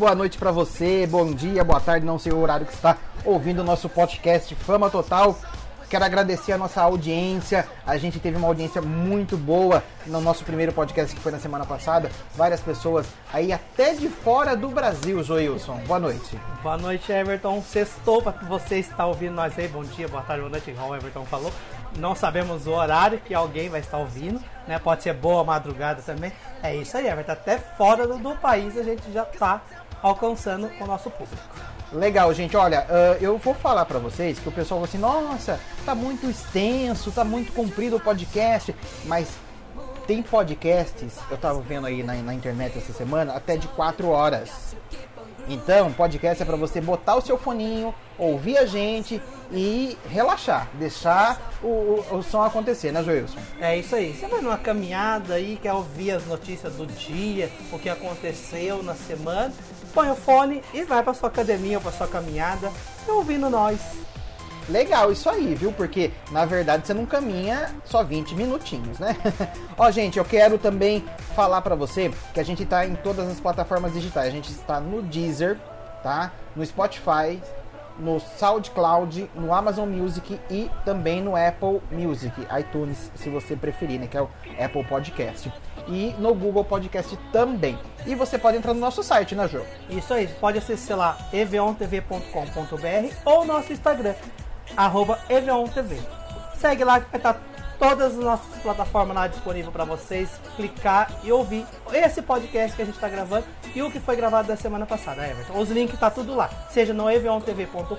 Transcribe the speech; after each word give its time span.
Boa 0.00 0.14
noite 0.14 0.38
para 0.38 0.50
você, 0.50 1.06
bom 1.06 1.30
dia, 1.30 1.62
boa 1.62 1.78
tarde, 1.78 2.06
não 2.06 2.18
sei 2.18 2.32
o 2.32 2.38
horário 2.38 2.64
que 2.64 2.72
está 2.72 2.96
ouvindo 3.22 3.58
o 3.58 3.64
nosso 3.64 3.86
podcast 3.86 4.54
Fama 4.54 4.88
Total. 4.88 5.38
Quero 5.90 6.02
agradecer 6.02 6.52
a 6.52 6.56
nossa 6.56 6.80
audiência. 6.80 7.68
A 7.86 7.98
gente 7.98 8.18
teve 8.18 8.38
uma 8.38 8.48
audiência 8.48 8.80
muito 8.80 9.36
boa 9.36 9.84
no 10.06 10.18
nosso 10.18 10.42
primeiro 10.42 10.72
podcast 10.72 11.14
que 11.14 11.20
foi 11.20 11.30
na 11.30 11.38
semana 11.38 11.66
passada. 11.66 12.10
Várias 12.34 12.60
pessoas 12.60 13.06
aí 13.30 13.52
até 13.52 13.92
de 13.92 14.08
fora 14.08 14.56
do 14.56 14.70
Brasil, 14.70 15.22
Joilson. 15.22 15.76
Boa 15.86 15.98
noite. 15.98 16.38
Boa 16.62 16.78
noite, 16.78 17.12
Everton. 17.12 17.60
Sextou 17.60 18.22
para 18.22 18.32
você 18.48 18.78
estar 18.78 19.06
ouvindo 19.06 19.34
nós 19.34 19.58
aí. 19.58 19.68
Bom 19.68 19.82
dia, 19.82 20.08
boa 20.08 20.22
tarde, 20.22 20.40
boa 20.40 20.50
noite, 20.50 20.70
igual 20.70 20.90
o 20.90 20.96
Everton 20.96 21.26
falou. 21.26 21.52
Não 21.98 22.14
sabemos 22.14 22.66
o 22.66 22.70
horário 22.70 23.18
que 23.18 23.34
alguém 23.34 23.68
vai 23.68 23.80
estar 23.80 23.98
ouvindo, 23.98 24.40
né? 24.66 24.78
Pode 24.78 25.02
ser 25.02 25.12
boa 25.12 25.44
madrugada 25.44 26.00
também. 26.00 26.32
É 26.62 26.74
isso 26.74 26.96
aí, 26.96 27.06
Everton. 27.06 27.32
Até 27.32 27.58
fora 27.58 28.06
do, 28.06 28.16
do 28.16 28.34
país 28.36 28.78
a 28.78 28.82
gente 28.82 29.12
já 29.12 29.24
está 29.24 29.60
alcançando 30.02 30.70
o 30.80 30.86
nosso 30.86 31.10
público. 31.10 31.42
Legal, 31.92 32.32
gente. 32.32 32.56
Olha, 32.56 32.86
uh, 32.88 33.22
eu 33.22 33.36
vou 33.36 33.54
falar 33.54 33.84
para 33.84 33.98
vocês 33.98 34.38
que 34.38 34.48
o 34.48 34.52
pessoal 34.52 34.80
vai 34.80 34.88
assim, 34.88 34.98
nossa, 34.98 35.58
tá 35.84 35.94
muito 35.94 36.28
extenso, 36.30 37.10
tá 37.10 37.24
muito 37.24 37.52
comprido 37.52 37.96
o 37.96 38.00
podcast, 38.00 38.74
mas 39.06 39.28
tem 40.06 40.22
podcasts, 40.22 41.18
eu 41.30 41.36
tava 41.36 41.60
vendo 41.60 41.86
aí 41.86 42.02
na, 42.02 42.14
na 42.14 42.34
internet 42.34 42.78
essa 42.78 42.92
semana, 42.92 43.32
até 43.32 43.56
de 43.56 43.66
4 43.68 44.08
horas. 44.08 44.76
Então, 45.48 45.92
podcast 45.92 46.42
é 46.42 46.46
para 46.46 46.56
você 46.56 46.80
botar 46.80 47.16
o 47.16 47.20
seu 47.20 47.36
foninho, 47.36 47.92
ouvir 48.16 48.56
a 48.58 48.66
gente 48.66 49.20
e 49.50 49.98
relaxar, 50.08 50.68
deixar 50.74 51.40
o, 51.60 51.66
o, 51.66 52.18
o, 52.18 52.22
som 52.22 52.42
acontecer, 52.42 52.92
né, 52.92 53.02
Joilson? 53.02 53.38
É 53.60 53.76
isso 53.76 53.96
aí. 53.96 54.14
Você 54.14 54.28
vai 54.28 54.40
numa 54.40 54.58
caminhada 54.58 55.34
aí, 55.34 55.58
quer 55.60 55.72
ouvir 55.72 56.12
as 56.12 56.24
notícias 56.26 56.74
do 56.74 56.86
dia, 56.86 57.50
o 57.72 57.78
que 57.78 57.88
aconteceu 57.88 58.82
na 58.82 58.94
semana, 58.94 59.52
põe 59.90 60.10
o 60.10 60.16
fone 60.16 60.62
e 60.72 60.84
vai 60.84 61.02
para 61.02 61.14
sua 61.14 61.28
academia 61.28 61.78
ou 61.78 61.82
para 61.82 61.92
sua 61.92 62.08
caminhada 62.08 62.70
ouvindo 63.08 63.50
nós. 63.50 63.80
Legal, 64.68 65.10
isso 65.10 65.28
aí, 65.28 65.54
viu? 65.54 65.72
Porque 65.72 66.12
na 66.30 66.44
verdade 66.44 66.86
você 66.86 66.94
não 66.94 67.04
caminha 67.04 67.74
só 67.84 68.04
20 68.04 68.36
minutinhos, 68.36 68.98
né? 68.98 69.16
Ó, 69.76 69.90
gente, 69.90 70.18
eu 70.18 70.24
quero 70.24 70.58
também 70.58 71.04
falar 71.34 71.60
para 71.60 71.74
você 71.74 72.12
que 72.32 72.38
a 72.38 72.44
gente 72.44 72.64
tá 72.64 72.86
em 72.86 72.94
todas 72.94 73.28
as 73.28 73.40
plataformas 73.40 73.92
digitais. 73.92 74.28
A 74.28 74.30
gente 74.30 74.50
está 74.50 74.78
no 74.78 75.02
Deezer, 75.02 75.58
tá? 76.04 76.30
No 76.54 76.64
Spotify, 76.64 77.40
no 77.98 78.20
SoundCloud, 78.20 79.28
no 79.34 79.52
Amazon 79.52 79.88
Music 79.88 80.38
e 80.48 80.70
também 80.84 81.20
no 81.20 81.34
Apple 81.34 81.80
Music, 81.90 82.32
iTunes, 82.58 83.10
se 83.14 83.28
você 83.28 83.56
preferir, 83.56 83.98
né? 83.98 84.06
Que 84.06 84.16
é 84.16 84.22
o 84.22 84.28
Apple 84.58 84.84
Podcast 84.84 85.52
e 85.88 86.14
no 86.18 86.34
Google 86.34 86.64
Podcast 86.64 87.16
também. 87.32 87.78
E 88.06 88.14
você 88.14 88.38
pode 88.38 88.56
entrar 88.56 88.74
no 88.74 88.80
nosso 88.80 89.02
site, 89.02 89.34
né, 89.34 89.46
Jô? 89.48 89.60
Isso 89.88 90.12
aí, 90.12 90.26
pode 90.26 90.58
acessar 90.58 90.96
lá 90.96 91.18
evontv.com.br 91.32 93.14
ou 93.24 93.44
nosso 93.44 93.72
Instagram, 93.72 94.14
arroba 94.76 95.18
evontv. 95.28 96.00
Segue 96.56 96.84
lá 96.84 97.00
que 97.00 97.10
vai 97.10 97.18
estar 97.18 97.40
todas 97.80 98.12
as 98.12 98.18
nossas 98.22 98.62
plataformas 98.62 99.16
lá 99.16 99.26
disponíveis 99.26 99.72
para 99.72 99.84
vocês 99.84 100.28
clicar 100.54 101.10
e 101.24 101.32
ouvir 101.32 101.66
esse 101.92 102.20
podcast 102.20 102.76
que 102.76 102.82
a 102.82 102.84
gente 102.84 102.94
está 102.94 103.08
gravando 103.08 103.46
e 103.74 103.82
o 103.82 103.90
que 103.90 103.98
foi 103.98 104.14
gravado 104.16 104.46
da 104.46 104.56
semana 104.56 104.84
passada, 104.84 105.26
Everton. 105.26 105.58
Os 105.58 105.70
links 105.70 105.98
tá 105.98 106.10
tudo 106.10 106.34
lá, 106.34 106.50
seja 106.70 106.92
no 106.92 107.10
evontv.com.br 107.10 107.96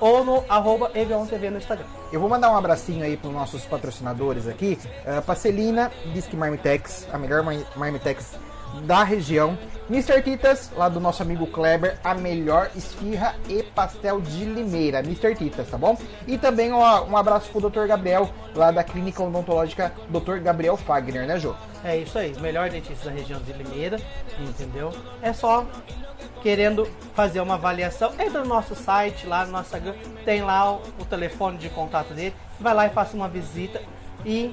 ou 0.00 0.24
no 0.24 0.44
arroba 0.48 0.92
no 0.94 1.58
Instagram. 1.58 1.86
Eu 2.12 2.20
vou 2.20 2.28
mandar 2.28 2.50
um 2.52 2.56
abracinho 2.56 3.04
aí 3.04 3.16
para 3.16 3.28
os 3.28 3.34
nossos 3.34 3.64
patrocinadores 3.64 4.46
aqui, 4.46 4.78
uh, 5.04 5.20
pra 5.22 5.34
Celina, 5.34 5.90
Disque 6.14 6.36
Marmitex, 6.36 7.08
a 7.12 7.18
melhor 7.18 7.42
Marmitex 7.74 8.38
da 8.84 9.02
região. 9.02 9.56
Mr. 9.88 10.20
Titas, 10.20 10.72
lá 10.76 10.88
do 10.88 10.98
nosso 10.98 11.22
amigo 11.22 11.46
Kleber, 11.46 11.96
a 12.02 12.12
melhor 12.12 12.70
esfirra 12.74 13.36
e 13.48 13.62
pastel 13.62 14.20
de 14.20 14.44
Limeira. 14.44 14.98
Mr. 14.98 15.34
Titas, 15.36 15.68
tá 15.68 15.78
bom? 15.78 15.96
E 16.26 16.36
também 16.36 16.72
ó, 16.72 17.04
um 17.04 17.16
abraço 17.16 17.48
pro 17.50 17.70
Dr. 17.70 17.86
Gabriel, 17.86 18.28
lá 18.54 18.72
da 18.72 18.82
Clínica 18.82 19.22
Odontológica 19.22 19.92
Dr. 20.08 20.38
Gabriel 20.38 20.76
Fagner, 20.76 21.26
né, 21.26 21.38
Jô? 21.38 21.54
É 21.84 21.96
isso 21.98 22.18
aí, 22.18 22.34
melhor 22.40 22.68
dentista 22.68 23.10
da 23.10 23.16
região 23.16 23.40
de 23.40 23.52
Limeira, 23.52 24.00
entendeu? 24.40 24.92
É 25.22 25.32
só 25.32 25.64
querendo 26.42 26.88
fazer 27.14 27.40
uma 27.40 27.54
avaliação, 27.54 28.12
entra 28.18 28.40
no 28.42 28.48
nosso 28.48 28.74
site, 28.74 29.24
lá 29.24 29.46
no 29.46 29.60
Instagram, 29.60 29.94
tem 30.24 30.42
lá 30.42 30.72
o, 30.72 30.82
o 31.00 31.04
telefone 31.04 31.58
de 31.58 31.68
contato 31.68 32.12
dele, 32.12 32.34
vai 32.58 32.74
lá 32.74 32.86
e 32.86 32.90
faça 32.90 33.16
uma 33.16 33.28
visita 33.28 33.80
e 34.24 34.52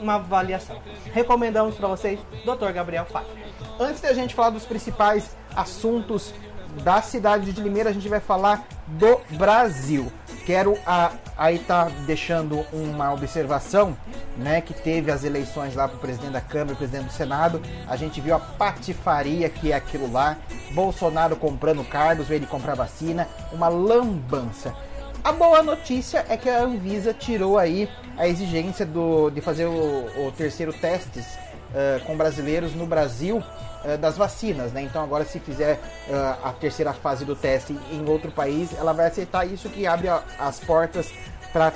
uma 0.00 0.14
avaliação. 0.14 0.80
Recomendamos 1.12 1.76
para 1.76 1.88
vocês, 1.88 2.18
Dr. 2.44 2.72
Gabriel 2.72 3.04
Fagner. 3.04 3.49
Antes 3.80 4.02
da 4.02 4.12
gente 4.12 4.34
falar 4.34 4.50
dos 4.50 4.66
principais 4.66 5.30
assuntos 5.56 6.34
da 6.84 7.00
cidade 7.00 7.50
de 7.50 7.62
Limeira, 7.62 7.88
a 7.88 7.92
gente 7.94 8.10
vai 8.10 8.20
falar 8.20 8.68
do 8.86 9.18
Brasil. 9.38 10.12
Quero 10.44 10.76
a, 10.84 11.12
aí 11.34 11.58
tá 11.60 11.90
deixando 12.04 12.60
uma 12.74 13.10
observação, 13.10 13.96
né, 14.36 14.60
que 14.60 14.74
teve 14.74 15.10
as 15.10 15.24
eleições 15.24 15.74
lá 15.74 15.88
para 15.88 15.96
o 15.96 16.00
presidente 16.00 16.32
da 16.32 16.42
Câmara, 16.42 16.76
presidente 16.76 17.06
do 17.06 17.12
Senado. 17.12 17.62
A 17.88 17.96
gente 17.96 18.20
viu 18.20 18.34
a 18.34 18.38
patifaria 18.38 19.48
que 19.48 19.72
é 19.72 19.74
aquilo 19.74 20.12
lá. 20.12 20.36
Bolsonaro 20.72 21.34
comprando 21.34 21.82
cargos, 21.82 22.30
ele 22.30 22.44
comprar 22.44 22.74
vacina, 22.74 23.26
uma 23.50 23.68
lambança. 23.68 24.74
A 25.24 25.32
boa 25.32 25.62
notícia 25.62 26.26
é 26.28 26.36
que 26.36 26.50
a 26.50 26.62
Anvisa 26.62 27.14
tirou 27.14 27.56
aí 27.56 27.88
a 28.18 28.28
exigência 28.28 28.84
do, 28.84 29.30
de 29.30 29.40
fazer 29.40 29.64
o, 29.64 30.26
o 30.26 30.32
terceiro 30.36 30.70
testes 30.70 31.24
uh, 31.24 32.04
com 32.04 32.14
brasileiros 32.14 32.74
no 32.74 32.84
Brasil 32.86 33.42
eh, 33.84 33.96
das 33.96 34.16
vacinas, 34.16 34.72
né? 34.72 34.82
Então 34.82 35.02
agora 35.02 35.24
se 35.24 35.38
fizer 35.40 35.80
uh, 36.08 36.48
a 36.48 36.52
terceira 36.52 36.92
fase 36.92 37.24
do 37.24 37.34
teste 37.34 37.78
em 37.90 38.08
outro 38.08 38.30
país, 38.30 38.72
ela 38.76 38.92
vai 38.92 39.06
aceitar 39.06 39.46
isso 39.46 39.68
que 39.68 39.86
abre 39.86 40.08
a, 40.08 40.22
as 40.38 40.60
portas 40.60 41.12
para 41.52 41.72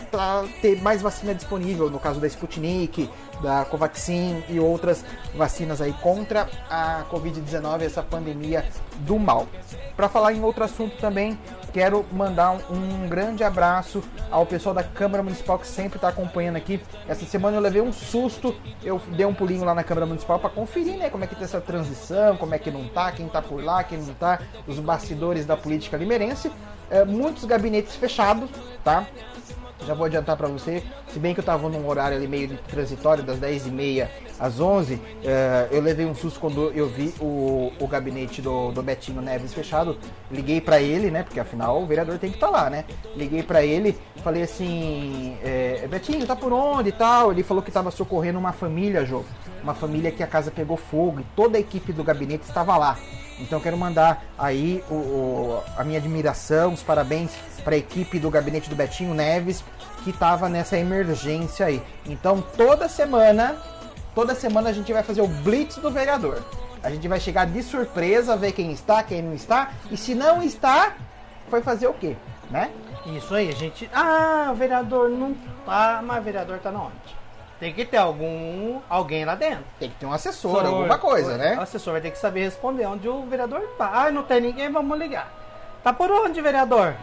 ter 0.61 0.81
mais 0.81 1.03
vacina 1.03 1.35
disponível, 1.35 1.91
no 1.91 1.99
caso 1.99 2.21
da 2.21 2.27
Sputnik, 2.27 3.11
da 3.43 3.65
Covaxin 3.65 4.43
e 4.49 4.61
outras 4.61 5.05
vacinas 5.35 5.81
aí 5.81 5.93
contra 5.95 6.49
a 6.71 7.05
Covid-19, 7.11 7.83
essa 7.83 8.03
pandemia 8.03 8.65
do 8.99 9.19
mal. 9.19 9.49
Para 9.97 10.09
falar 10.09 10.33
em 10.33 10.43
outro 10.43 10.63
assunto 10.63 10.97
também, 10.99 11.39
quero 11.75 12.07
mandar 12.13 12.53
um, 12.71 13.09
grande 13.09 13.43
abraço 13.43 14.01
ao 14.31 14.47
pessoal 14.47 14.73
da 14.73 14.85
Câmara 14.85 15.25
Municipal 15.25 15.59
que 15.59 15.67
sempre 15.67 15.99
está 15.99 16.09
acompanhando 16.09 16.55
aqui. 16.55 16.81
Essa 17.09 17.27
semana 17.27 17.57
eu 17.57 17.61
levei 17.61 17.83
um 17.83 17.93
susto, 17.93 18.55
eu 18.85 19.03
dei 19.09 19.27
um 19.27 19.35
pulinho 19.35 19.65
lá 19.65 19.75
na 19.75 19.83
Câmara 19.83 20.07
Municipal 20.07 20.39
para 20.39 20.51
conferir, 20.51 20.97
né, 20.97 21.11
como 21.11 21.25
é 21.25 21.27
que 21.27 21.35
tá 21.35 21.43
essa 21.43 21.61
transição, 21.61 22.37
como 22.37 22.55
é 22.55 22.61
que 22.61 22.71
não 22.71 22.87
tá, 22.89 23.11
quem 23.11 23.29
tá 23.29 23.43
por 23.43 23.63
lá, 23.63 23.83
quem 23.83 23.99
não 23.99 24.15
tá, 24.15 24.41
os 24.69 24.79
bastidores 24.79 25.45
da 25.45 25.57
política 25.57 25.97
limeirense. 25.97 26.51
É, 26.89 27.05
muitos 27.05 27.45
gabinetes 27.45 27.97
fechados, 27.97 28.49
tá? 28.85 29.05
Já 29.87 29.95
vou 29.95 30.07
adiantar 30.07 30.37
para 30.37 30.49
você, 30.49 30.83
se 31.09 31.19
bem 31.19 31.35
que 31.35 31.41
eu 31.41 31.43
estava 31.43 31.69
num 31.69 31.87
horário 31.87 32.17
ali 32.17 32.27
meio 32.27 32.57
transitório, 32.69 33.23
das 33.23 33.39
10h30 33.39 34.09
às 34.39 34.59
11 34.59 35.01
eh, 35.23 35.69
eu 35.71 35.81
levei 35.81 36.05
um 36.07 36.15
susto 36.15 36.41
quando 36.41 36.73
eu 36.73 36.89
vi 36.89 37.15
o, 37.21 37.73
o 37.79 37.87
gabinete 37.87 38.43
do, 38.43 38.73
do 38.73 38.83
Betinho 38.83 39.21
Neves 39.21 39.55
fechado. 39.55 39.97
Liguei 40.31 40.61
para 40.61 40.81
ele, 40.81 41.11
né? 41.11 41.23
Porque 41.23 41.39
afinal 41.39 41.83
o 41.83 41.87
vereador 41.87 42.19
tem 42.19 42.31
que 42.31 42.37
estar 42.37 42.49
tá 42.49 42.53
lá, 42.53 42.71
né? 42.71 42.85
Liguei 43.15 43.43
para 43.43 43.63
ele, 43.63 43.97
falei 44.23 44.43
assim: 44.43 45.37
é, 45.43 45.87
Betinho, 45.89 46.27
tá 46.27 46.35
por 46.35 46.53
onde 46.53 46.89
e 46.89 46.93
tal? 46.93 47.31
Ele 47.31 47.43
falou 47.43 47.63
que 47.63 47.71
estava 47.71 47.91
socorrendo 47.91 48.39
uma 48.39 48.53
família, 48.53 49.05
Jô. 49.05 49.23
Uma 49.63 49.75
família 49.75 50.11
que 50.11 50.23
a 50.23 50.27
casa 50.27 50.51
pegou 50.51 50.77
fogo 50.77 51.21
e 51.21 51.25
toda 51.37 51.57
a 51.57 51.61
equipe 51.61 51.93
do 51.93 52.05
gabinete 52.05 52.43
estava 52.43 52.77
lá. 52.77 52.99
Então 53.39 53.61
quero 53.61 53.77
mandar 53.77 54.25
aí 54.39 54.83
o, 54.89 54.95
o, 54.95 55.63
a 55.77 55.85
minha 55.85 55.99
admiração, 55.99 56.73
os 56.73 56.83
parabéns 56.83 57.33
para 57.65 57.75
a 57.75 57.79
equipe 57.79 58.19
do 58.19 58.31
gabinete 58.31 58.71
do 58.71 58.77
Betinho 58.77 59.15
Neves 59.15 59.65
que 60.03 60.11
estava 60.11 60.49
nessa 60.49 60.77
emergência 60.79 61.67
aí. 61.67 61.83
Então 62.07 62.43
toda 62.57 62.89
semana, 62.89 63.57
toda 64.15 64.35
semana 64.35 64.71
a 64.71 64.73
gente 64.73 64.93
vai 64.93 65.03
fazer 65.03 65.23
o 65.23 65.27
blitz 65.27 65.77
do 65.77 65.91
vereador. 65.91 66.43
A 66.83 66.91
gente 66.91 67.09
vai 67.09 67.19
chegar 67.19 67.47
de 67.47 67.63
surpresa, 67.63 68.37
ver 68.37 68.53
quem 68.53 68.71
está, 68.71 69.03
quem 69.03 69.23
não 69.23 69.35
está, 69.35 69.73
e 69.91 69.97
se 69.97 70.15
não 70.15 70.43
está, 70.43 70.95
foi 71.49 71.63
fazer 71.63 71.87
o 71.87 71.95
quê, 71.95 72.15
né? 72.51 72.71
Isso 73.07 73.35
aí, 73.35 73.49
a 73.49 73.53
gente. 73.53 73.89
Ah, 73.93 74.51
o 74.53 74.55
vereador 74.55 75.09
não 75.09 75.35
tá, 75.65 76.03
mas 76.05 76.19
o 76.19 76.23
vereador 76.23 76.59
tá 76.59 76.71
na 76.71 76.83
onde? 76.83 77.24
Tem 77.65 77.73
que 77.73 77.87
ter 77.87 77.97
algum 77.97 78.79
alguém 78.91 79.25
lá 79.25 79.35
dentro. 79.35 79.65
Tem 79.79 79.89
que 79.89 79.97
ter 79.97 80.05
um 80.05 80.13
assessor, 80.13 80.67
alguma 80.67 80.99
coisa, 80.99 81.39
né? 81.39 81.57
O 81.57 81.63
assessor 81.63 81.95
vai 81.95 82.03
ter 82.03 82.11
que 82.11 82.19
saber 82.19 82.43
responder 82.43 82.85
onde 82.85 83.09
o 83.09 83.23
vereador 83.23 83.63
tá. 83.79 83.91
Ah, 83.91 84.11
não 84.11 84.23
tem 84.23 84.39
ninguém, 84.39 84.71
vamos 84.71 84.99
ligar. 84.99 85.33
Tá 85.83 85.91
por 85.91 86.11
onde, 86.11 86.43
vereador? 86.43 86.95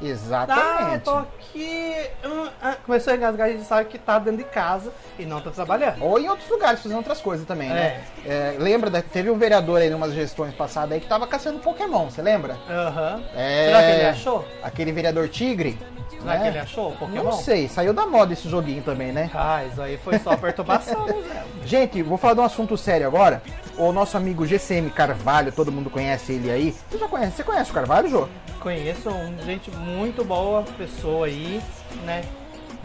Exatamente. 0.00 0.94
Ah, 0.94 1.00
tô 1.04 1.16
aqui. 1.18 1.94
Hum, 2.24 2.48
ah, 2.60 2.76
começou 2.84 3.12
a 3.12 3.16
engasgar, 3.16 3.48
a 3.48 3.52
gente 3.52 3.64
sabe 3.64 3.88
que 3.88 3.98
tá 3.98 4.18
dentro 4.18 4.38
de 4.38 4.50
casa 4.50 4.92
e 5.18 5.24
não 5.24 5.40
tá 5.40 5.50
trabalhando. 5.50 6.02
Ou 6.02 6.18
em 6.18 6.28
outros 6.28 6.48
lugares, 6.48 6.80
fazendo 6.80 6.98
outras 6.98 7.20
coisas 7.20 7.46
também, 7.46 7.68
né? 7.68 8.04
É. 8.24 8.54
É, 8.54 8.56
lembra, 8.58 8.90
da, 8.90 9.02
teve 9.02 9.30
um 9.30 9.38
vereador 9.38 9.80
aí 9.80 9.88
em 9.88 9.94
umas 9.94 10.12
gestões 10.12 10.54
passadas 10.54 10.92
aí 10.92 11.00
que 11.00 11.06
tava 11.06 11.26
caçando 11.26 11.58
Pokémon, 11.60 12.10
você 12.10 12.22
lembra? 12.22 12.56
Aham. 12.68 13.16
Uhum. 13.16 13.24
É, 13.36 13.66
Será 13.66 13.82
que 13.82 13.90
ele 13.90 14.06
achou? 14.06 14.48
Aquele 14.62 14.92
vereador 14.92 15.28
Tigre. 15.28 15.78
Será 16.22 16.34
né? 16.34 16.42
que 16.42 16.48
ele 16.48 16.58
achou 16.58 16.92
Pokémon? 16.92 17.24
Não 17.24 17.32
sei, 17.32 17.68
saiu 17.68 17.92
da 17.92 18.06
moda 18.06 18.32
esse 18.32 18.48
joguinho 18.48 18.82
também, 18.82 19.12
né? 19.12 19.30
Ah, 19.34 19.64
isso 19.64 19.80
aí 19.80 19.98
foi 19.98 20.18
só 20.18 20.36
perturbação, 20.36 21.06
né, 21.06 21.44
Gente, 21.66 22.02
vou 22.02 22.16
falar 22.18 22.34
de 22.34 22.40
um 22.40 22.44
assunto 22.44 22.76
sério 22.76 23.06
agora. 23.06 23.42
O 23.88 23.92
nosso 23.92 24.16
amigo 24.16 24.46
GCM 24.46 24.90
Carvalho, 24.90 25.52
todo 25.52 25.72
mundo 25.72 25.90
conhece 25.90 26.32
ele 26.32 26.50
aí. 26.50 26.74
Você 26.90 26.98
já 26.98 27.08
conhece? 27.08 27.36
Você 27.36 27.44
conhece 27.44 27.70
o 27.70 27.74
Carvalho, 27.74 28.08
Jô? 28.08 28.28
Conheço, 28.60 29.10
um, 29.10 29.38
gente 29.44 29.70
muito 29.70 30.24
boa, 30.24 30.62
pessoa 30.76 31.26
aí, 31.26 31.60
né? 32.04 32.22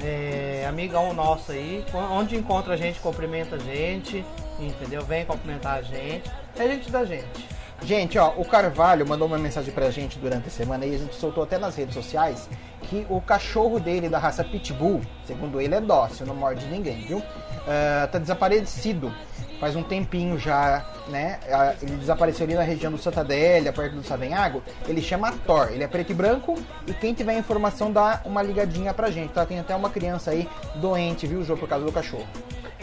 É, 0.04 0.66
amigão 0.70 1.14
nosso 1.14 1.52
aí, 1.52 1.84
onde 2.12 2.36
encontra 2.36 2.74
a 2.74 2.78
gente, 2.78 3.00
cumprimenta 3.00 3.56
a 3.56 3.60
gente, 3.60 4.24
entendeu? 4.60 5.04
Vem 5.04 5.26
cumprimentar 5.26 5.80
a 5.80 5.82
gente, 5.82 6.32
é 6.58 6.68
gente 6.68 6.92
da 6.92 7.04
gente. 7.04 7.48
Gente, 7.84 8.18
ó, 8.18 8.34
o 8.36 8.44
Carvalho 8.44 9.08
mandou 9.08 9.28
uma 9.28 9.38
mensagem 9.38 9.72
pra 9.72 9.92
gente 9.92 10.18
durante 10.18 10.48
a 10.48 10.52
semana 10.52 10.86
e 10.86 10.96
a 10.96 10.98
gente 10.98 11.16
soltou 11.16 11.44
até 11.44 11.58
nas 11.58 11.76
redes 11.76 11.94
sociais 11.94 12.50
que 12.84 13.06
o 13.10 13.22
cachorro 13.22 13.80
dele 13.80 14.10
da 14.10 14.18
raça 14.18 14.44
Pitbull, 14.44 15.02
segundo 15.26 15.62
ele, 15.62 15.76
é 15.76 15.82
dócil, 15.82 16.26
não 16.26 16.36
morde 16.36 16.66
ninguém, 16.68 17.06
viu? 17.06 17.18
Uh, 17.18 18.08
tá 18.12 18.18
desaparecido 18.18 19.14
faz 19.59 19.75
um 19.75 19.83
tempinho 19.83 20.38
já, 20.38 20.86
né? 21.07 21.39
Ele 21.81 21.95
desapareceu 21.98 22.45
ali 22.45 22.56
na 22.56 22.63
região 22.63 22.92
do 22.92 22.98
Santa 22.98 23.21
Adélia, 23.21 23.74
perto 23.74 23.95
do 23.95 24.04
Savenhago. 24.04 24.63
Ele 24.88 25.01
chama 25.01 25.31
Thor, 25.45 25.69
ele 25.71 25.83
é 25.83 25.88
preto 25.88 26.12
e 26.12 26.15
branco 26.15 26.56
e 26.86 26.94
quem 26.94 27.13
tiver 27.13 27.38
informação 27.38 27.92
dá 27.92 28.21
uma 28.25 28.42
ligadinha 28.42 28.94
pra 28.94 29.09
gente, 29.09 29.31
tá? 29.31 29.45
Tem 29.45 29.59
até 29.59 29.75
uma 29.75 29.89
criança 29.89 30.31
aí 30.31 30.48
doente, 30.75 31.25
viu, 31.25 31.44
Jô, 31.44 31.57
por 31.57 31.68
causa 31.68 31.86
do 31.86 31.92
cachorro. 31.92 32.27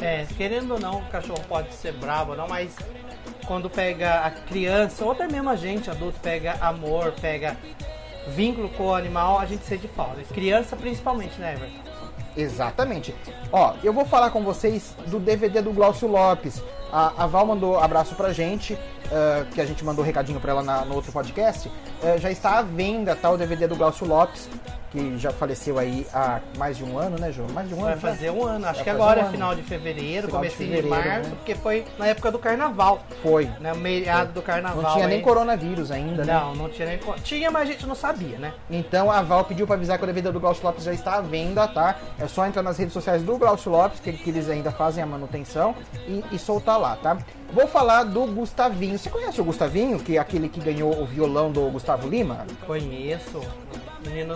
É, 0.01 0.27
querendo 0.37 0.73
ou 0.73 0.81
não, 0.81 0.99
o 0.99 1.07
cachorro 1.07 1.41
pode 1.49 1.73
ser 1.75 1.93
bravo, 1.93 2.35
não, 2.35 2.49
mas 2.49 2.75
quando 3.47 3.71
pega 3.71 4.21
a 4.21 4.31
criança, 4.31 5.05
ou 5.05 5.13
até 5.13 5.29
mesmo 5.29 5.49
a 5.51 5.57
gente, 5.57 5.89
adulto, 5.89 6.19
pega 6.21 6.57
amor, 6.61 7.13
pega 7.21 7.57
vínculo 8.29 8.69
com 8.71 8.87
o 8.87 8.95
animal, 8.95 9.39
a 9.39 9.47
gente 9.47 9.65
sente 9.65 9.87
falta. 9.87 10.23
Criança 10.35 10.75
principalmente, 10.75 11.39
né, 11.39 11.53
Everton? 11.53 11.84
Exatamente. 12.37 13.15
Ó, 13.53 13.75
eu 13.83 13.93
vou 13.93 14.05
falar 14.05 14.31
com 14.31 14.43
vocês 14.43 14.95
do 15.07 15.19
DVD 15.19 15.63
do 15.63 15.73
Glaucio 15.73 16.09
Lopes. 16.09 16.63
A, 16.93 17.25
a 17.25 17.27
Val 17.27 17.47
mandou 17.47 17.79
abraço 17.79 18.15
pra 18.15 18.33
gente, 18.33 18.75
uh, 18.75 19.45
que 19.53 19.61
a 19.61 19.67
gente 19.67 19.85
mandou 19.85 20.05
recadinho 20.05 20.41
pra 20.41 20.53
ela 20.53 20.63
na, 20.63 20.85
no 20.85 20.95
outro 20.95 21.13
podcast. 21.13 21.69
Uh, 21.69 22.19
já 22.19 22.31
está 22.31 22.59
à 22.59 22.63
venda, 22.63 23.15
tá, 23.15 23.31
o 23.31 23.37
DVD 23.37 23.67
do 23.67 23.77
Glaucio 23.77 24.07
Lopes 24.07 24.49
que 24.95 25.19
já 25.19 25.33
faleceu 25.33 25.77
aí 25.77 26.07
há 26.15 26.41
mais 26.57 26.77
de 26.77 26.85
um 26.85 26.97
ano, 26.97 27.19
né, 27.19 27.33
João? 27.33 27.49
Mais 27.49 27.69
de 27.69 27.75
um 27.75 27.81
Vai 27.81 27.93
ano. 27.93 28.01
Vai 28.01 28.13
fazer 28.13 28.31
um 28.31 28.47
ano, 28.47 28.65
acho 28.67 28.75
Vai 28.77 28.85
que 28.85 28.91
agora 28.91 29.25
um 29.25 29.27
é 29.27 29.31
final 29.31 29.55
de 29.55 29.63
fevereiro, 29.65 30.29
começo 30.29 30.57
de, 30.59 30.83
de, 30.83 30.83
março, 30.83 31.09
né? 31.09 31.23
porque 31.31 31.57
foi 31.57 31.85
na 31.99 32.07
época 32.07 32.31
do 32.31 32.39
carnaval. 32.39 33.03
Foi. 33.21 33.47
Né, 33.59 33.75
meado 33.75 34.33
do 34.33 34.41
carnaval. 34.41 34.83
Não 34.83 34.93
tinha 34.93 35.07
aí. 35.07 35.11
nem 35.11 35.21
coronavírus 35.21 35.91
ainda, 35.91 36.25
né? 36.25 36.33
Não, 36.33 36.55
não 36.55 36.69
tinha 36.69 36.87
nem. 36.87 37.01
Tinha, 37.25 37.51
mas 37.51 37.69
a 37.69 37.73
gente 37.73 37.87
não 37.87 37.97
sabia, 37.97 38.39
né? 38.39 38.55
Então 38.71 39.11
a 39.11 39.21
Val 39.21 39.45
pediu 39.45 39.67
para 39.67 39.75
avisar 39.75 39.99
que 39.99 40.05
o 40.05 40.07
DVD 40.07 40.31
do 40.31 40.39
Glaucio 40.39 40.65
Lopes 40.65 40.85
já 40.85 40.93
está 40.93 41.17
à 41.17 41.21
venda, 41.21 41.67
tá? 41.67 41.97
É 42.17 42.29
só 42.29 42.47
entrar 42.47 42.63
nas 42.63 42.79
redes 42.79 42.93
sociais 42.93 43.23
do 43.23 43.37
Glaucio 43.37 43.73
Lopes, 43.73 43.99
que, 43.99 44.13
que 44.13 44.31
eles 44.31 44.49
ainda 44.49 44.71
fazem 44.71 45.03
a 45.03 45.07
manutenção, 45.07 45.75
e, 46.07 46.23
e 46.31 46.39
soltar 46.39 46.79
lá, 46.79 46.95
tá? 46.95 47.19
Vou 47.53 47.67
falar 47.67 48.05
do 48.05 48.27
Gustavinho. 48.27 48.97
Você 48.97 49.11
conhece 49.11 49.41
o 49.41 49.45
Gustavinho, 49.45 49.99
que 49.99 50.17
é 50.17 50.21
aquele 50.21 50.49
que 50.49 50.61
ganhou 50.61 51.03
o 51.03 51.05
violão 51.05 51.51
do 51.51 51.69
Gustavo 51.71 52.09
Lima? 52.09 52.47
Conheço. 52.67 53.41
Menino 54.05 54.35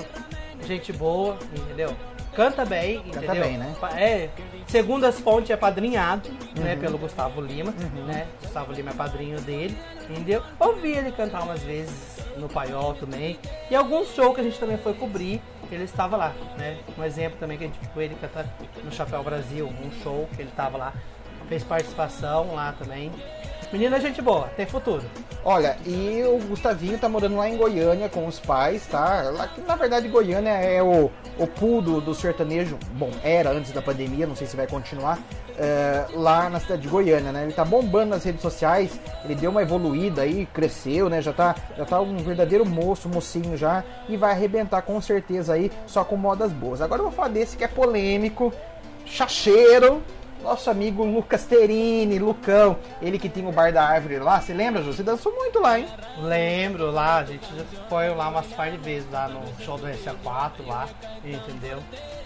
gente 0.67 0.93
boa, 0.93 1.39
entendeu? 1.53 1.95
Canta 2.35 2.65
bem, 2.65 3.03
Canta 3.03 3.25
entendeu? 3.25 3.43
bem, 3.43 3.59
né? 3.59 3.75
É, 3.97 4.29
segundo 4.69 5.05
as 5.05 5.19
fontes, 5.19 5.51
é 5.51 5.57
padrinhado, 5.57 6.29
né, 6.29 6.39
uhum. 6.57 6.63
né, 6.63 6.77
pelo 6.77 6.97
Gustavo 6.97 7.41
Lima, 7.41 7.73
uhum. 7.73 8.05
né? 8.05 8.27
Gustavo 8.41 8.73
Lima 8.73 8.91
é 8.91 8.95
padrinho 8.95 9.41
dele, 9.41 9.77
entendeu? 10.09 10.43
Ouvi 10.61 10.93
ele 10.93 11.11
cantar 11.11 11.43
umas 11.43 11.63
vezes 11.63 12.19
no 12.37 12.49
Paiol 12.49 12.95
também. 12.95 13.39
E 13.71 13.75
alguns 13.75 14.15
shows 14.15 14.35
que 14.35 14.41
a 14.41 14.45
gente 14.45 14.59
também 14.59 14.79
foi 14.79 14.95
cobrir, 14.95 15.43
ele 15.71 15.85
estava 15.85 16.17
lá, 16.17 16.33
né? 16.57 16.79
Um 16.97 17.05
exemplo 17.05 17.39
também 17.39 17.59
que 17.59 17.65
a 17.65 17.67
gente 17.67 17.81
viu 17.93 18.03
ele 18.03 18.15
cantar 18.15 18.47
no 18.85 18.93
Chapéu 18.93 19.23
Brasil, 19.23 19.67
um 19.67 19.91
show 20.03 20.29
que 20.35 20.43
ele 20.43 20.51
estava 20.51 20.79
lá, 20.79 20.93
fez 21.49 21.65
participação 21.65 22.55
lá 22.55 22.73
também. 22.79 23.11
Menina 23.73 23.99
é 23.99 24.01
gente 24.01 24.23
boa, 24.23 24.49
tem 24.57 24.65
futuro. 24.65 25.03
Olha, 25.45 25.77
e 25.87 26.23
o 26.25 26.39
Gustavinho 26.47 26.99
tá 26.99 27.09
morando 27.09 27.37
lá 27.37 27.49
em 27.49 27.57
Goiânia 27.57 28.09
com 28.09 28.27
os 28.27 28.41
pais, 28.41 28.87
tá? 28.87 29.31
Lá, 29.31 29.49
na 29.67 29.77
verdade, 29.77 30.09
Goiânia 30.09 30.51
é 30.51 30.83
o, 30.83 31.11
o 31.39 31.47
pool 31.47 31.83
do, 31.83 32.15
sertanejo. 32.15 32.79
Bom, 32.93 33.11
era 33.23 33.51
antes 33.51 33.71
da 33.71 33.83
pandemia, 33.83 34.27
não 34.27 34.35
sei 34.35 34.47
se 34.47 34.57
vai 34.57 34.67
continuar. 34.67 35.19
É, 35.59 36.07
lá 36.15 36.49
na 36.49 36.61
cidade 36.61 36.83
de 36.83 36.89
Goiânia, 36.89 37.31
né? 37.31 37.43
Ele 37.45 37.53
tá 37.53 37.65
bombando 37.65 38.11
nas 38.11 38.25
redes 38.25 38.41
sociais, 38.41 38.99
ele 39.25 39.35
deu 39.35 39.51
uma 39.51 39.61
evoluída 39.61 40.23
aí, 40.23 40.47
cresceu, 40.47 41.11
né? 41.11 41.21
Já 41.21 41.33
tá, 41.33 41.55
já 41.77 41.85
tá 41.85 42.01
um 42.01 42.17
verdadeiro 42.19 42.65
moço, 42.65 43.09
mocinho 43.09 43.57
já, 43.57 43.85
e 44.09 44.17
vai 44.17 44.33
arrebentar 44.33 44.83
com 44.83 45.01
certeza 45.01 45.53
aí, 45.53 45.71
só 45.87 46.05
com 46.05 46.17
modas 46.17 46.53
boas. 46.53 46.81
Agora 46.81 47.01
eu 47.01 47.07
vou 47.07 47.13
falar 47.13 47.29
desse 47.29 47.57
que 47.57 47.65
é 47.65 47.69
polêmico, 47.69 48.53
chacheiro, 49.05 50.03
nosso 50.43 50.71
amigo 50.71 51.05
Lucas 51.05 51.45
Terini, 51.45 52.19
Lucão, 52.19 52.77
ele 53.03 53.19
que 53.19 53.29
tinha 53.29 53.49
o 53.49 53.53
bar 53.53 53.73
da 53.73 53.85
árvore 53.85 54.19
lá, 54.19 54.41
você 54.41 54.53
lembra, 54.53 54.83
Ju? 54.83 54.93
Você 54.93 55.03
dançou 55.03 55.35
muito 55.35 55.59
lá, 55.61 55.79
hein? 55.79 55.87
Lembro 56.19 56.91
lá, 56.91 57.19
a 57.19 57.25
gente 57.25 57.47
já 57.55 57.65
foi 57.89 58.09
lá 58.11 58.29
umas 58.29 58.47
par 58.47 58.71
de 58.71 58.77
vezes 58.79 59.09
lá 59.11 59.29
no 59.29 59.43
show 59.65 59.77
do 59.77 59.87
SA4 59.87 60.67
lá, 60.67 60.89
entendeu? 61.25 61.79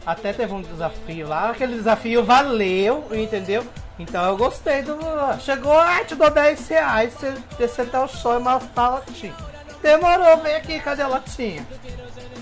Até 0.04 0.32
teve 0.32 0.52
um 0.52 0.62
desafio 0.62 1.28
lá, 1.28 1.50
aquele 1.50 1.74
desafio 1.74 2.24
valeu, 2.24 3.06
entendeu? 3.12 3.64
Então 3.98 4.24
eu 4.26 4.36
gostei 4.36 4.82
do. 4.82 4.98
Chegou, 5.40 5.78
ah, 5.78 6.04
te 6.04 6.14
dou 6.14 6.30
10 6.30 6.68
reais, 6.68 7.14
você 7.58 7.82
até 7.82 7.98
o 7.98 8.08
show 8.08 8.38
e 8.38 8.42
matar 8.42 8.84
a 8.84 8.88
latinha. 8.90 9.34
Demorou, 9.82 10.36
vem 10.38 10.54
aqui, 10.54 10.78
cadê 10.80 11.02
a 11.02 11.08
latinha? 11.08 11.66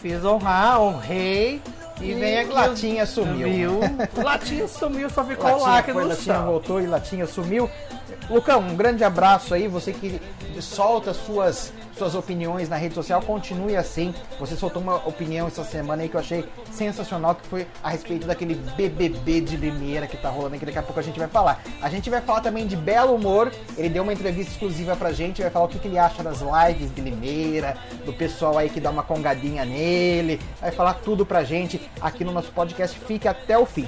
Fiz 0.00 0.24
honrar, 0.24 0.80
honrei, 0.80 1.60
e, 2.00 2.14
vem 2.14 2.38
aqui. 2.38 2.52
Latinha 2.52 3.06
sumiu. 3.06 3.80
Latinha 4.16 4.68
sumiu, 4.68 5.10
só 5.10 5.24
ficou 5.24 5.50
latinha 5.50 5.66
lá 5.66 5.82
que 5.82 5.92
foi, 5.92 6.04
Latinha 6.04 6.34
chão. 6.34 6.46
voltou 6.46 6.80
e 6.80 6.86
Latinha 6.86 7.26
sumiu. 7.26 7.70
Lucão, 8.30 8.60
um 8.60 8.76
grande 8.76 9.02
abraço 9.02 9.52
aí. 9.52 9.66
Você 9.66 9.92
que 9.92 10.20
solta 10.60 11.12
suas 11.12 11.72
suas 12.00 12.14
opiniões 12.14 12.66
na 12.66 12.76
rede 12.76 12.94
social, 12.94 13.20
continue 13.20 13.76
assim. 13.76 14.14
Você 14.38 14.56
soltou 14.56 14.80
uma 14.80 14.96
opinião 15.06 15.46
essa 15.46 15.62
semana 15.62 16.02
aí 16.02 16.08
que 16.08 16.14
eu 16.14 16.20
achei 16.20 16.48
sensacional, 16.72 17.34
que 17.34 17.46
foi 17.46 17.66
a 17.82 17.90
respeito 17.90 18.26
daquele 18.26 18.54
BBB 18.54 19.42
de 19.42 19.56
Limeira 19.58 20.06
que 20.06 20.16
tá 20.16 20.30
rolando, 20.30 20.58
que 20.58 20.64
daqui 20.64 20.78
a 20.78 20.82
pouco 20.82 20.98
a 20.98 21.02
gente 21.02 21.18
vai 21.18 21.28
falar. 21.28 21.62
A 21.82 21.90
gente 21.90 22.08
vai 22.08 22.22
falar 22.22 22.40
também 22.40 22.66
de 22.66 22.74
Belo 22.74 23.14
Humor, 23.14 23.52
ele 23.76 23.90
deu 23.90 24.02
uma 24.02 24.14
entrevista 24.14 24.50
exclusiva 24.50 24.96
pra 24.96 25.12
gente, 25.12 25.42
vai 25.42 25.50
falar 25.50 25.66
o 25.66 25.68
que, 25.68 25.78
que 25.78 25.88
ele 25.88 25.98
acha 25.98 26.22
das 26.22 26.38
lives 26.40 26.94
de 26.94 27.02
Limeira, 27.02 27.76
do 28.06 28.14
pessoal 28.14 28.56
aí 28.56 28.70
que 28.70 28.80
dá 28.80 28.88
uma 28.88 29.02
congadinha 29.02 29.66
nele, 29.66 30.40
vai 30.58 30.70
falar 30.70 30.94
tudo 30.94 31.26
pra 31.26 31.44
gente 31.44 31.78
aqui 32.00 32.24
no 32.24 32.32
nosso 32.32 32.50
podcast. 32.52 32.98
Fique 32.98 33.28
até 33.28 33.58
o 33.58 33.66
fim. 33.66 33.86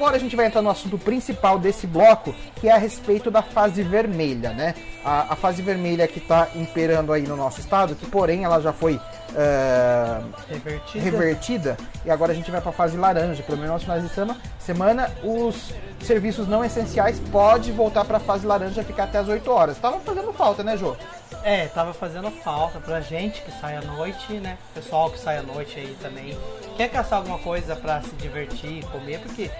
Agora 0.00 0.16
a 0.16 0.18
gente 0.18 0.34
vai 0.34 0.46
entrar 0.46 0.62
no 0.62 0.70
assunto 0.70 0.96
principal 0.96 1.58
desse 1.58 1.86
bloco, 1.86 2.34
que 2.56 2.70
é 2.70 2.72
a 2.72 2.78
respeito 2.78 3.30
da 3.30 3.42
fase 3.42 3.82
vermelha, 3.82 4.48
né? 4.54 4.74
A, 5.04 5.34
a 5.34 5.36
fase 5.36 5.60
vermelha 5.60 6.08
que 6.08 6.18
está 6.18 6.48
imperando 6.54 7.12
aí 7.12 7.20
no 7.20 7.36
nosso 7.36 7.60
estado, 7.60 7.94
que 7.94 8.06
porém 8.06 8.42
ela 8.42 8.62
já 8.62 8.72
foi 8.72 8.94
uh, 8.94 10.24
revertida. 10.48 11.04
revertida. 11.04 11.76
e 12.02 12.10
agora 12.10 12.32
a 12.32 12.34
gente 12.34 12.50
vai 12.50 12.62
para 12.62 12.70
a 12.70 12.72
fase 12.72 12.96
laranja. 12.96 13.42
Pelo 13.42 13.58
menos 13.58 13.74
nos 13.74 13.82
finais 13.82 14.02
de 14.02 14.08
semana, 14.08 14.40
semana 14.58 15.10
os 15.22 15.74
serviços 16.00 16.48
não 16.48 16.64
essenciais 16.64 17.20
pode 17.30 17.70
voltar 17.70 18.06
para 18.06 18.16
a 18.16 18.20
fase 18.20 18.46
laranja 18.46 18.82
ficar 18.82 19.04
até 19.04 19.18
as 19.18 19.28
8 19.28 19.50
horas. 19.50 19.76
Tava 19.76 20.00
fazendo 20.00 20.32
falta, 20.32 20.64
né, 20.64 20.78
Jô? 20.78 20.96
É, 21.42 21.66
tava 21.66 21.92
fazendo 21.92 22.30
falta 22.30 22.80
pra 22.80 23.02
gente 23.02 23.42
que 23.42 23.52
sai 23.60 23.76
à 23.76 23.82
noite, 23.82 24.32
né? 24.34 24.56
Pessoal 24.74 25.10
que 25.10 25.18
sai 25.18 25.36
à 25.36 25.42
noite 25.42 25.78
aí 25.78 25.94
também. 26.00 26.38
Quer 26.78 26.88
caçar 26.88 27.18
alguma 27.18 27.38
coisa 27.38 27.76
pra 27.76 28.00
se 28.00 28.14
divertir, 28.16 28.82
comer, 28.86 29.20
porque 29.20 29.50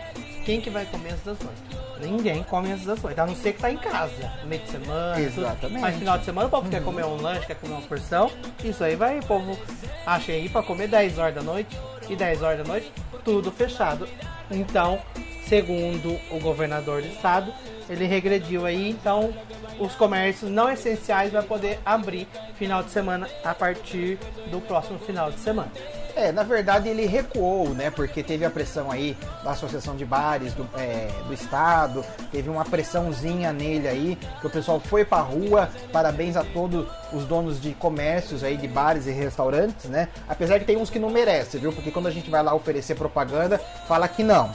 quem 0.45 0.61
que 0.61 0.71
vai 0.71 0.85
comer 0.87 1.13
antes 1.13 1.25
das 1.25 1.39
oito? 1.41 1.81
Ninguém 2.01 2.43
come 2.43 2.73
antes 2.73 2.87
das 2.87 3.03
oito, 3.05 3.19
a 3.19 3.27
não 3.27 3.37
ser 3.37 3.53
que 3.53 3.61
tá 3.61 3.71
em 3.71 3.77
casa, 3.77 4.33
no 4.43 4.49
meio 4.49 4.63
de 4.63 4.71
semana, 4.71 5.21
Exatamente. 5.21 5.61
Tudo. 5.61 5.81
Mas 5.81 5.97
final 5.97 6.19
de 6.19 6.25
semana 6.25 6.47
o 6.47 6.51
povo 6.51 6.65
uhum. 6.65 6.71
quer 6.71 6.83
comer 6.83 7.05
um 7.05 7.17
lanche, 7.17 7.47
quer 7.47 7.57
comer 7.57 7.75
uma 7.75 7.83
porção. 7.83 8.31
Isso 8.65 8.83
aí 8.83 8.97
vai, 8.97 9.19
o 9.19 9.25
povo 9.25 9.59
acha 10.07 10.33
aí 10.33 10.49
pra 10.49 10.63
comer 10.63 10.89
10 10.89 11.19
horas 11.19 11.35
da 11.35 11.43
noite 11.43 11.77
e 12.09 12.17
10 12.17 12.43
horas 12.43 12.59
da 12.59 12.65
noite, 12.65 12.93
tudo 13.25 13.51
fechado. 13.51 14.09
Então, 14.51 14.99
segundo 15.47 16.19
o 16.31 16.41
governador 16.41 17.03
do 17.03 17.09
estado, 17.09 17.53
ele 17.89 18.07
regrediu 18.07 18.65
aí, 18.65 18.91
então 18.91 19.35
os 19.79 19.95
comércios 19.95 20.51
não 20.51 20.71
essenciais 20.71 21.33
vai 21.33 21.43
poder 21.43 21.81
abrir 21.85 22.29
final 22.55 22.83
de 22.83 22.91
semana 22.91 23.29
a 23.45 23.55
partir 23.55 24.19
do 24.51 24.61
próximo 24.61 24.99
final 25.01 25.31
de 25.31 25.41
semana. 25.41 25.73
É, 26.17 26.33
na 26.33 26.43
verdade 26.43 26.89
ele 26.89 27.07
recuou, 27.07 27.71
né? 27.71 27.91
Porque 27.91 28.23
teve 28.23 28.45
a 28.45 28.51
pressão 28.51 28.91
aí 28.91 29.17
da 29.43 29.53
Associação 29.53 29.97
de 29.97 30.05
Bares 30.05 30.55
do, 30.55 30.69
é, 30.77 31.09
do 31.27 31.33
Estado, 31.33 32.05
teve 32.31 32.49
uma 32.49 32.65
pressãozinha 32.65 33.53
nele 33.53 33.89
aí, 33.89 34.19
que 34.41 34.47
o 34.47 34.51
pessoal 34.51 34.81
foi 34.81 35.05
pra 35.05 35.21
rua. 35.21 35.71
Parabéns 35.93 36.37
a 36.37 36.45
todos 36.45 36.87
os 37.13 37.25
donos 37.25 37.61
de 37.61 37.73
comércios 37.73 38.43
aí, 38.43 38.57
de 38.57 38.69
bares 38.69 39.07
e 39.07 39.11
restaurantes, 39.11 39.87
né? 39.87 40.09
Apesar 40.29 40.59
que 40.59 40.65
tem 40.65 40.77
uns 40.77 40.91
que 40.91 40.99
não 40.99 41.11
merecem, 41.11 41.61
viu? 41.61 41.73
Porque 41.73 41.91
quando 41.91 42.07
a 42.07 42.11
gente 42.11 42.31
vai 42.31 42.43
lá 42.43 42.55
oferecer 42.55 42.95
propaganda, 42.95 43.59
fala 43.87 44.09
que 44.09 44.23
não. 44.23 44.53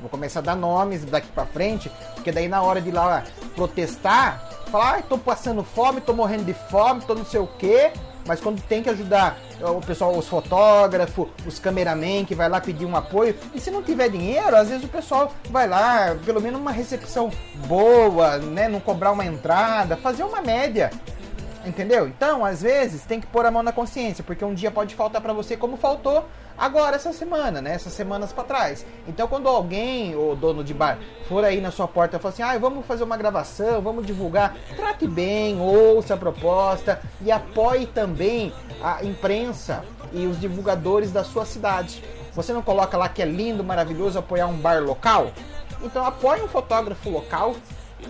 Vou 0.00 0.08
começar 0.08 0.38
a 0.40 0.42
dar 0.42 0.56
nomes 0.56 1.04
daqui 1.04 1.28
pra 1.28 1.44
frente, 1.44 1.90
porque 2.14 2.30
daí 2.30 2.48
na 2.48 2.62
hora 2.62 2.80
de 2.80 2.88
ir 2.88 2.92
lá 2.92 3.24
protestar, 3.56 4.48
falar, 4.70 4.92
ai, 4.92 5.02
tô 5.02 5.18
passando 5.18 5.64
fome, 5.64 6.00
tô 6.00 6.12
morrendo 6.12 6.44
de 6.44 6.54
fome, 6.54 7.00
tô 7.00 7.14
não 7.14 7.24
sei 7.24 7.40
o 7.40 7.46
quê. 7.46 7.90
Mas 8.26 8.40
quando 8.40 8.60
tem 8.62 8.82
que 8.82 8.90
ajudar 8.90 9.38
o 9.60 9.80
pessoal, 9.80 10.16
os 10.16 10.28
fotógrafos, 10.28 11.28
os 11.46 11.58
cameramen 11.58 12.24
que 12.24 12.34
vai 12.34 12.48
lá 12.48 12.60
pedir 12.60 12.86
um 12.86 12.96
apoio, 12.96 13.34
e 13.54 13.60
se 13.60 13.70
não 13.70 13.82
tiver 13.82 14.08
dinheiro, 14.08 14.54
às 14.54 14.68
vezes 14.68 14.84
o 14.84 14.88
pessoal 14.88 15.32
vai 15.50 15.68
lá, 15.68 16.16
pelo 16.24 16.40
menos 16.40 16.60
uma 16.60 16.72
recepção 16.72 17.30
boa, 17.66 18.38
né, 18.38 18.68
não 18.68 18.80
cobrar 18.80 19.12
uma 19.12 19.24
entrada, 19.24 19.96
fazer 19.96 20.24
uma 20.24 20.40
média. 20.40 20.90
Entendeu? 21.66 22.06
Então, 22.06 22.44
às 22.44 22.62
vezes, 22.62 23.02
tem 23.02 23.20
que 23.20 23.26
pôr 23.26 23.44
a 23.44 23.50
mão 23.50 23.62
na 23.62 23.72
consciência, 23.72 24.24
porque 24.24 24.44
um 24.44 24.54
dia 24.54 24.70
pode 24.70 24.94
faltar 24.94 25.20
para 25.20 25.32
você 25.32 25.56
como 25.56 25.76
faltou 25.76 26.24
agora 26.58 26.96
essa 26.96 27.12
semana, 27.12 27.62
né? 27.62 27.74
Essas 27.74 27.92
semanas 27.92 28.32
para 28.32 28.44
trás. 28.44 28.84
Então, 29.06 29.28
quando 29.28 29.48
alguém, 29.48 30.16
o 30.16 30.34
dono 30.34 30.64
de 30.64 30.74
bar, 30.74 30.98
for 31.28 31.44
aí 31.44 31.60
na 31.60 31.70
sua 31.70 31.86
porta 31.86 32.16
e 32.16 32.20
falar 32.20 32.34
assim: 32.34 32.42
ah, 32.42 32.58
vamos 32.58 32.84
fazer 32.84 33.04
uma 33.04 33.16
gravação, 33.16 33.80
vamos 33.80 34.04
divulgar, 34.04 34.56
trate 34.76 35.06
bem, 35.06 35.60
ouça 35.60 36.14
a 36.14 36.16
proposta 36.16 37.00
e 37.22 37.30
apoie 37.30 37.86
também 37.86 38.52
a 38.82 39.04
imprensa 39.04 39.84
e 40.12 40.26
os 40.26 40.40
divulgadores 40.40 41.12
da 41.12 41.22
sua 41.22 41.46
cidade. 41.46 42.02
Você 42.34 42.52
não 42.52 42.62
coloca 42.62 42.96
lá 42.96 43.08
que 43.08 43.22
é 43.22 43.24
lindo, 43.24 43.64
maravilhoso 43.64 44.18
apoiar 44.18 44.46
um 44.46 44.56
bar 44.56 44.82
local? 44.82 45.30
Então 45.82 46.04
apoie 46.04 46.42
um 46.42 46.48
fotógrafo 46.48 47.08
local, 47.08 47.54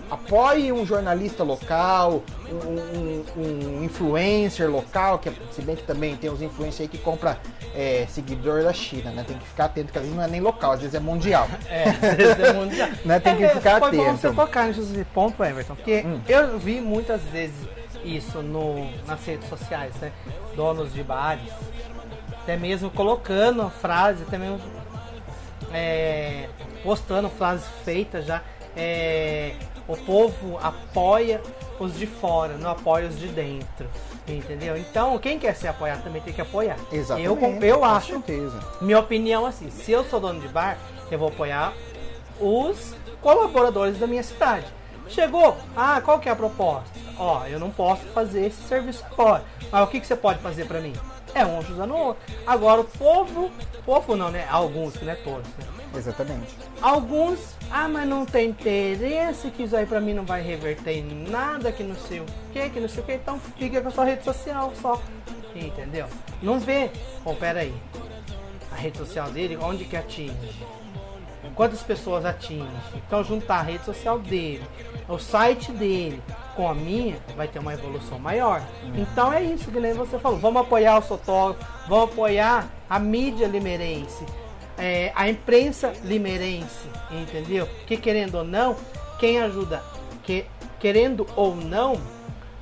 apoie 0.09 0.71
um 0.71 0.85
jornalista 0.85 1.43
local, 1.43 2.23
um, 2.51 2.99
um, 2.99 3.25
um, 3.37 3.83
influencer 3.83 4.69
local, 4.69 5.19
que 5.19 5.31
se 5.51 5.61
bem 5.61 5.75
que 5.75 5.83
também 5.83 6.15
tem 6.15 6.29
uns 6.29 6.41
influencers 6.41 6.81
aí 6.81 6.87
que 6.87 6.97
compra 6.97 7.37
é, 7.75 8.05
seguidor 8.09 8.63
da 8.63 8.73
China, 8.73 9.11
né? 9.11 9.23
Tem 9.27 9.37
que 9.37 9.47
ficar 9.47 9.65
atento, 9.65 9.91
que 9.91 9.97
às 9.97 10.03
vezes 10.03 10.17
não 10.17 10.23
é 10.23 10.27
nem 10.27 10.41
local, 10.41 10.71
às 10.71 10.79
vezes 10.79 10.95
é 10.95 10.99
mundial. 10.99 11.47
É, 11.69 11.83
às 11.89 12.15
vezes 12.15 12.39
é 12.39 12.53
mundial. 12.53 12.89
né? 13.05 13.19
Tem 13.19 13.35
que 13.35 13.43
é, 13.43 13.49
ficar 13.49 13.79
foi 13.79 13.87
atento. 13.89 14.03
bom 14.03 14.17
você 14.17 14.31
tocar 14.31 14.67
nesse 14.67 15.05
ponto, 15.13 15.43
Everton, 15.43 15.75
porque 15.75 16.03
Hum. 16.05 16.21
eu 16.27 16.57
vi 16.57 16.81
muitas 16.81 17.21
vezes 17.23 17.55
isso 18.03 18.41
no, 18.41 18.89
nas 19.05 19.23
redes 19.25 19.47
sociais, 19.49 19.93
né? 20.01 20.11
Donos 20.55 20.93
de 20.93 21.03
bares, 21.03 21.51
até 22.41 22.57
mesmo 22.57 22.89
colocando 22.89 23.69
frases, 23.69 24.23
até 24.27 24.37
mesmo 24.37 24.59
é, 25.71 26.47
postando 26.83 27.29
frases 27.29 27.65
feitas 27.83 28.25
já. 28.25 28.41
é, 28.75 29.53
o 29.89 29.97
povo 29.97 30.59
apoia 30.61 31.41
os 31.79 31.97
de 31.97 32.05
fora, 32.05 32.57
não 32.57 32.69
apoia 32.69 33.07
os 33.07 33.17
de 33.17 33.27
dentro. 33.27 33.89
Entendeu? 34.27 34.77
Então, 34.77 35.17
quem 35.17 35.39
quer 35.39 35.55
ser 35.55 35.69
apoiado 35.69 36.03
também 36.03 36.21
tem 36.21 36.31
que 36.31 36.41
apoiar. 36.41 36.77
Exatamente. 36.91 37.25
Eu, 37.25 37.77
eu 37.77 37.83
acho, 37.83 38.13
certeza. 38.13 38.59
minha 38.79 38.99
opinião 38.99 39.45
assim, 39.45 39.71
se 39.71 39.91
eu 39.91 40.03
sou 40.03 40.19
dono 40.19 40.39
de 40.39 40.47
bar, 40.47 40.77
eu 41.09 41.17
vou 41.17 41.29
apoiar 41.29 41.73
os 42.39 42.93
colaboradores 43.19 43.97
da 43.97 44.05
minha 44.05 44.21
cidade. 44.21 44.67
Chegou, 45.07 45.57
ah, 45.75 45.99
qual 46.01 46.19
que 46.19 46.29
é 46.29 46.31
a 46.31 46.35
proposta? 46.35 46.91
Ó, 47.17 47.43
eu 47.47 47.59
não 47.59 47.71
posso 47.71 48.03
fazer 48.09 48.45
esse 48.45 48.61
serviço 48.61 49.03
agora. 49.11 49.43
Mas 49.71 49.83
o 49.83 49.87
que, 49.87 49.99
que 49.99 50.05
você 50.05 50.15
pode 50.15 50.39
fazer 50.39 50.65
pra 50.65 50.79
mim? 50.79 50.93
É 51.33 51.43
um 51.43 51.59
ajudando 51.59 51.91
o 51.91 51.97
outro. 51.97 52.35
Agora 52.45 52.81
o 52.81 52.83
povo, 52.83 53.49
povo 53.83 54.15
não, 54.15 54.29
né? 54.29 54.47
Alguns, 54.49 54.95
que 54.95 55.03
não 55.03 55.13
é 55.13 55.15
todos, 55.15 55.47
né? 55.57 55.78
Exatamente. 55.95 56.55
Alguns, 56.81 57.55
ah, 57.71 57.87
mas 57.87 58.07
não 58.07 58.25
tem 58.25 58.49
interesse, 58.49 59.49
que 59.51 59.63
isso 59.63 59.75
aí 59.75 59.85
pra 59.85 59.99
mim 59.99 60.13
não 60.13 60.25
vai 60.25 60.41
reverter 60.41 60.97
em 60.97 61.29
nada, 61.29 61.71
que 61.71 61.83
não 61.83 61.95
sei 61.95 62.19
o 62.19 62.25
que, 62.53 62.69
que 62.69 62.79
não 62.79 62.87
sei 62.87 63.03
o 63.03 63.05
que, 63.05 63.13
então 63.13 63.39
fica 63.57 63.81
com 63.81 63.87
a 63.87 63.91
sua 63.91 64.05
rede 64.05 64.23
social 64.23 64.71
só. 64.79 65.01
Entendeu? 65.55 66.05
Não 66.41 66.59
vê. 66.59 66.91
Bom, 67.23 67.35
pera 67.35 67.61
aí. 67.61 67.73
A 68.71 68.75
rede 68.75 68.97
social 68.97 69.29
dele, 69.31 69.57
onde 69.57 69.83
que 69.85 69.97
atinge? 69.97 70.65
Quantas 71.55 71.81
pessoas 71.81 72.23
atinge? 72.23 72.67
Então 72.95 73.23
juntar 73.23 73.59
a 73.59 73.61
rede 73.63 73.83
social 73.83 74.19
dele, 74.19 74.63
o 75.07 75.17
site 75.17 75.71
dele 75.71 76.21
com 76.55 76.67
a 76.67 76.75
minha, 76.75 77.17
vai 77.35 77.47
ter 77.47 77.59
uma 77.59 77.73
evolução 77.73 78.19
maior. 78.19 78.61
Então 78.95 79.31
é 79.33 79.43
isso 79.43 79.71
nem 79.71 79.93
você 79.93 80.19
falou. 80.19 80.37
Vamos 80.37 80.61
apoiar 80.61 80.97
o 80.97 81.01
fotógrafo, 81.01 81.65
vamos 81.87 82.11
apoiar 82.11 82.69
a 82.89 82.99
mídia 82.99 83.47
limeirense, 83.47 84.25
é, 84.79 85.11
a 85.15 85.29
imprensa 85.29 85.93
limeirense, 86.03 86.87
entendeu? 87.11 87.67
Que 87.85 87.97
querendo 87.97 88.35
ou 88.35 88.43
não, 88.43 88.75
quem 89.19 89.39
ajuda, 89.39 89.83
que, 90.23 90.45
querendo 90.79 91.27
ou 91.35 91.55
não, 91.55 91.99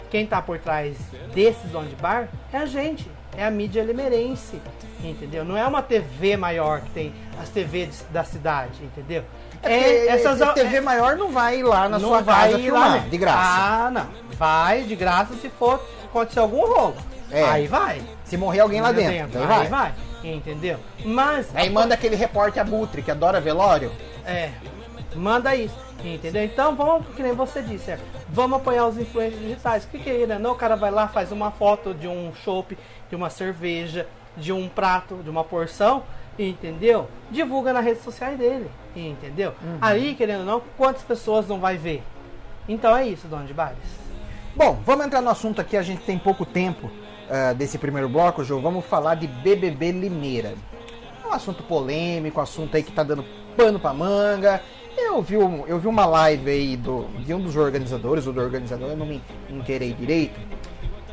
quem 0.10 0.26
tá 0.26 0.42
por 0.42 0.58
trás 0.58 0.98
desses 1.34 1.74
on 1.76 1.86
de 1.86 1.96
bar 1.96 2.28
é 2.52 2.58
a 2.58 2.66
gente, 2.66 3.10
é 3.38 3.46
a 3.46 3.52
mídia 3.52 3.84
limeirense, 3.84 4.60
entendeu? 5.04 5.46
Não 5.46 5.56
é 5.56 5.66
uma 5.66 5.82
TV 5.82 6.36
maior 6.36 6.82
que 6.82 6.90
tem 6.90 7.14
as 7.42 7.50
TVs 7.50 8.06
da 8.12 8.24
cidade, 8.24 8.84
entendeu? 8.84 9.24
É, 9.62 10.08
essas 10.08 10.42
a 10.42 10.54
TV 10.54 10.82
maior 10.82 11.16
não 11.18 11.32
vai 11.32 11.60
ir 11.60 11.64
lá 11.64 11.90
na 11.90 12.00
sua 12.00 12.22
vai 12.22 12.52
casa 12.52 12.60
filmar, 12.60 12.92
lá, 12.92 12.98
de 12.98 13.18
graça. 13.18 13.40
Ah, 13.40 13.92
não. 13.92 14.08
Vai 14.38 14.84
de 14.84 14.96
graça 14.96 15.34
se 15.36 15.50
for 15.50 15.82
acontecer 16.06 16.40
algum 16.40 16.66
roubo. 16.66 16.98
É. 17.32 17.44
Aí 17.44 17.68
vai. 17.68 18.02
Se 18.24 18.38
morrer 18.38 18.62
alguém 18.62 18.82
lá 18.82 18.92
dentro, 18.92 19.40
aí 19.40 19.62
Aí 19.62 19.68
vai. 19.68 19.94
Entendeu? 20.24 20.80
Mas 21.06 21.56
Aí 21.56 21.70
manda 21.70 21.94
aquele 21.94 22.16
repórter 22.16 22.62
abutre 22.62 23.02
que 23.02 23.12
adora 23.12 23.40
velório. 23.40 23.92
É, 24.26 24.52
manda 25.16 25.56
isso, 25.56 25.78
entendeu? 26.04 26.44
Então 26.44 26.76
vamos, 26.76 27.08
que 27.16 27.24
nem 27.24 27.34
você 27.34 27.62
disse, 27.62 27.92
é, 27.92 28.00
vamos 28.30 28.58
apoiar 28.58 28.88
os 28.88 28.98
influencers 28.98 29.42
digitais. 29.42 29.84
O 29.86 29.88
que, 29.90 30.00
que 30.00 30.10
é 30.10 30.18
isso, 30.18 30.28
né? 30.28 30.40
Não, 30.40 30.52
o 30.52 30.56
cara 30.56 30.76
vai 30.76 30.92
lá, 30.92 31.08
faz 31.08 31.32
uma 31.32 31.52
foto 31.52 31.94
de 31.94 32.08
um 32.08 32.34
chopp, 32.44 32.78
de 33.10 33.16
uma 33.16 33.30
cerveja, 33.30 34.08
de 34.36 34.52
um 34.52 34.68
prato, 34.68 35.16
de 35.24 35.30
uma 35.30 35.44
porção, 35.44 36.04
entendeu? 36.38 37.08
Divulga 37.32 37.74
nas 37.74 37.84
redes 37.84 38.04
sociais 38.04 38.38
dele, 38.38 38.70
entendeu? 38.96 39.54
Aí, 39.82 40.16
querendo 40.16 40.40
ou 40.42 40.46
não, 40.46 40.62
quantas 40.78 41.04
pessoas 41.04 41.48
não 41.48 41.60
vai 41.60 41.78
ver? 41.78 42.04
Então 42.68 42.96
é 42.96 43.08
isso, 43.08 43.28
dono 43.28 43.46
de 43.46 43.54
bares. 43.54 43.78
Bom, 44.56 44.80
vamos 44.86 45.06
entrar 45.06 45.22
no 45.22 45.30
assunto 45.30 45.62
aqui, 45.62 45.78
a 45.78 45.82
gente 45.82 46.02
tem 46.04 46.18
pouco 46.18 46.46
tempo 46.46 46.90
ah, 47.30 47.54
desse 47.54 47.78
primeiro 47.78 48.08
bloco, 48.10 48.44
João. 48.44 48.62
Vamos 48.62 48.86
falar 48.86 49.16
de 49.16 49.28
BBB 49.28 49.92
Limeira. 49.92 50.54
É 51.24 51.28
um 51.28 51.34
assunto 51.34 51.64
polêmico, 51.64 52.40
um 52.40 52.44
assunto 52.44 52.76
aí 52.76 52.84
que 52.84 52.92
tá 52.92 53.04
dando 53.04 53.24
pano 53.56 53.80
pra 53.80 53.94
manga. 53.94 54.62
Eu 54.98 55.22
vi, 55.22 55.38
um- 55.38 55.66
eu 55.68 55.78
vi 55.80 55.88
uma 55.88 56.06
live 56.06 56.50
aí 56.50 56.76
do, 56.78 57.06
de 57.26 57.34
um 57.34 57.40
dos 57.40 57.56
organizadores, 57.56 58.26
ou 58.26 58.34
do 58.34 58.42
organizador, 58.42 58.90
eu 58.90 58.98
não 58.98 59.06
me 59.06 59.22
inteirei 59.50 59.94
direito, 59.94 60.40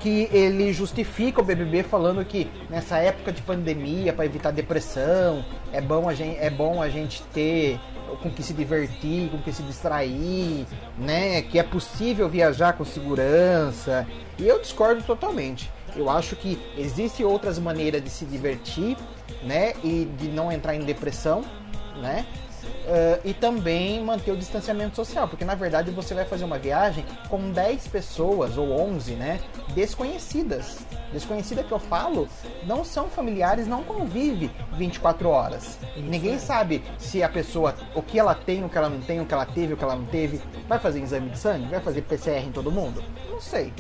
que 0.01 0.29
ele 0.33 0.73
justifica 0.73 1.41
o 1.41 1.45
BBB 1.45 1.83
falando 1.83 2.25
que 2.25 2.51
nessa 2.71 2.97
época 2.99 3.31
de 3.33 3.43
pandemia, 3.43 4.13
para 4.13 4.25
evitar 4.25 4.51
depressão, 4.53 5.45
é 5.73 5.81
bom, 5.83 6.09
a 6.09 6.15
gente, 6.15 6.39
é 6.39 6.49
bom 6.49 6.81
a 6.81 6.89
gente 6.89 7.23
ter 7.35 7.79
com 8.23 8.31
que 8.31 8.43
se 8.43 8.53
divertir, 8.55 9.29
com 9.31 9.39
que 9.39 9.53
se 9.53 9.63
distrair, 9.63 10.67
né? 10.99 11.43
Que 11.43 11.59
é 11.59 11.63
possível 11.63 12.29
viajar 12.29 12.75
com 12.75 12.85
segurança. 12.85 14.07
E 14.39 14.47
eu 14.47 14.61
discordo 14.61 15.03
totalmente. 15.03 15.71
Eu 15.97 16.11
acho 16.11 16.37
que 16.37 16.61
existem 16.77 17.25
outras 17.25 17.59
maneiras 17.59 18.03
de 18.03 18.11
se 18.11 18.25
divertir, 18.25 18.97
né? 19.43 19.75
E 19.83 20.05
de 20.19 20.29
não 20.29 20.51
entrar 20.51 20.75
em 20.75 20.81
depressão, 20.81 21.45
né? 22.01 22.27
Eh, 22.87 23.21
e 23.25 23.35
também 23.35 24.03
manter 24.03 24.31
o 24.31 24.37
distanciamento 24.37 24.95
social, 24.95 25.27
porque 25.27 25.45
na 25.45 25.55
verdade 25.55 25.91
você 25.91 26.15
vai 26.15 26.25
fazer 26.25 26.45
uma 26.45 26.59
viagem 26.59 27.05
com 27.29 27.51
10 27.51 27.89
pessoas 27.89 28.59
ou 28.59 28.71
11, 28.73 29.15
né, 29.15 29.41
desconhecidas. 29.75 30.79
Desconhecida 31.13 31.63
que 31.63 31.73
eu 31.73 31.79
falo, 31.79 32.29
não 32.67 32.85
são 32.85 33.09
familiares, 33.09 33.67
não 33.67 33.83
convive 33.85 34.51
24 34.77 35.29
horas. 35.29 35.79
Isso 35.97 36.07
Ninguém 36.07 36.35
é. 36.35 36.39
sabe 36.39 36.83
se 36.99 37.23
a 37.23 37.29
pessoa, 37.29 37.75
o 37.95 38.03
que 38.03 38.19
ela 38.19 38.35
tem, 38.35 38.65
o 38.65 38.69
que 38.69 38.77
ela 38.77 38.91
não 38.91 39.01
tem, 39.01 39.21
o 39.21 39.27
que 39.27 39.33
ela 39.33 39.47
teve, 39.47 39.73
o 39.73 39.77
que 39.77 39.85
ela 39.85 39.97
não 39.97 40.07
teve. 40.07 40.41
Vai 40.69 40.79
fazer 40.79 41.01
exame 41.01 41.31
de 41.31 41.39
sangue? 41.39 41.67
Vai 41.67 41.81
fazer 41.81 42.03
PCR 42.03 42.45
em 42.45 42.53
todo 42.53 42.71
mundo? 42.71 43.03
Não 43.31 43.41
sei. 43.41 43.73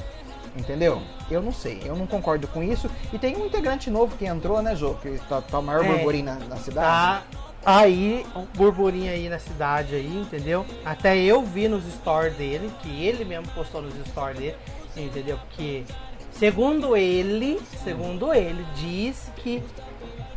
Entendeu? 0.56 1.02
Eu 1.30 1.42
não 1.42 1.52
sei, 1.52 1.82
eu 1.84 1.96
não 1.96 2.06
concordo 2.06 2.46
com 2.46 2.62
isso. 2.62 2.88
E 3.12 3.18
tem 3.18 3.36
um 3.36 3.46
integrante 3.46 3.90
novo 3.90 4.16
que 4.16 4.24
entrou, 4.24 4.62
né, 4.62 4.76
Jô? 4.76 4.94
Que 4.94 5.18
tá, 5.28 5.40
tá 5.40 5.58
o 5.58 5.62
maior 5.62 5.84
É. 5.84 5.88
burburinho 5.88 6.24
na, 6.26 6.34
na 6.36 6.56
cidade. 6.56 6.86
Tá 6.86 7.22
aí, 7.66 8.24
um 8.36 8.44
burburinho 8.56 9.10
aí 9.10 9.28
na 9.28 9.38
cidade 9.38 9.94
aí, 9.96 10.16
entendeu? 10.20 10.64
Até 10.84 11.16
eu 11.18 11.42
vi 11.42 11.66
nos 11.66 11.84
stories 11.94 12.36
dele, 12.36 12.70
que 12.82 13.04
ele 13.04 13.24
mesmo 13.24 13.48
postou 13.48 13.82
nos 13.82 13.94
stories 14.08 14.38
dele, 14.38 14.56
entendeu? 14.96 15.38
Porque, 15.38 15.82
segundo 16.30 16.96
ele, 16.96 17.60
segundo 17.82 18.32
ele, 18.32 18.64
disse 18.76 19.30
que 19.32 19.62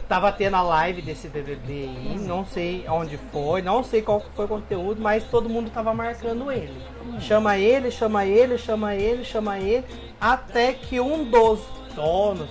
tava 0.08 0.32
tendo 0.32 0.56
a 0.56 0.62
live 0.62 1.02
desse 1.02 1.28
BBB 1.28 1.90
aí, 1.90 2.18
não 2.20 2.46
sei 2.46 2.86
onde 2.88 3.18
foi, 3.32 3.62
não 3.62 3.84
sei 3.84 4.02
qual 4.02 4.24
foi 4.36 4.46
o 4.46 4.48
conteúdo, 4.48 5.02
mas 5.02 5.26
todo 5.26 5.50
mundo 5.50 5.70
tava 5.70 5.94
marcando 5.94 6.50
ele. 6.50 6.82
Chama 7.20 7.58
ele, 7.58 7.92
chama 7.92 8.26
ele, 8.26 8.58
chama 8.58 8.96
ele, 8.96 9.26
chama 9.26 9.60
ele, 9.60 9.84
até 10.20 10.74
que 10.74 11.00
um 11.00 11.24
dos 11.24 11.60
donos, 11.96 12.50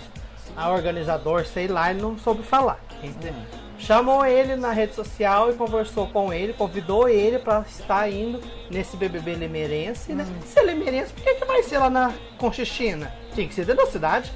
a 0.57 0.71
organizador, 0.71 1.45
sei 1.47 1.69
lá, 1.69 1.91
ele 1.91 2.01
não 2.03 2.19
soube 2.19 2.43
falar. 2.43 2.79
entendeu? 3.03 3.35
Chamou 3.79 4.25
ele 4.25 4.57
na 4.57 4.73
rede 4.73 4.95
social 4.95 5.51
e 5.51 5.55
conversou 5.55 6.07
com 6.09 6.33
ele, 6.33 6.55
convidou 6.55 7.09
ele 7.09 7.39
para 7.39 7.61
estar 7.69 8.11
indo 8.11 8.41
nesse 8.71 8.97
BBB 8.97 9.35
limeirense, 9.35 10.13
né? 10.15 10.27
Se 10.47 10.59
é 10.59 10.65
limeirense, 10.65 11.13
por 11.13 11.23
que, 11.23 11.35
que 11.35 11.45
vai 11.45 11.63
ser 11.63 11.77
lá 11.79 11.91
na 11.91 12.11
Conchichina? 12.39 13.13
Tinha 13.35 13.47
que 13.47 13.55
ser 13.55 13.67
dentro 13.67 13.85
da 13.85 13.91
cidade. 13.93 14.33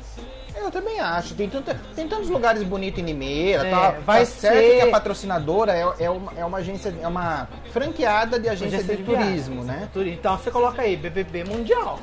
Eu 0.54 0.70
também 0.70 1.00
acho. 1.00 1.34
Tem, 1.34 1.48
tanta, 1.48 1.74
tem 1.96 2.06
tantos 2.06 2.28
lugares 2.28 2.62
bonitos 2.62 3.00
em 3.00 3.06
Limeira. 3.06 3.66
É, 3.66 3.70
tá, 3.70 3.90
vai 4.04 4.20
tá 4.20 4.26
certo 4.26 4.56
ser- 4.56 4.74
que 4.76 4.80
a 4.82 4.90
patrocinadora 4.90 5.72
é, 5.72 6.04
é, 6.04 6.10
uma, 6.10 6.32
é 6.36 6.44
uma 6.44 6.58
agência, 6.58 6.94
é 7.00 7.08
uma 7.08 7.48
franqueada 7.72 8.38
de 8.38 8.46
agência, 8.46 8.76
Agência 8.76 8.94
de, 8.96 9.02
viagem. 9.02 9.26
turismo, 9.26 9.64
né? 9.64 9.88
Turi- 9.90 10.12
Então 10.12 10.36
você 10.36 10.50
coloca 10.50 10.82
aí, 10.82 10.96
BBB 10.98 11.44
Mundial. 11.44 11.98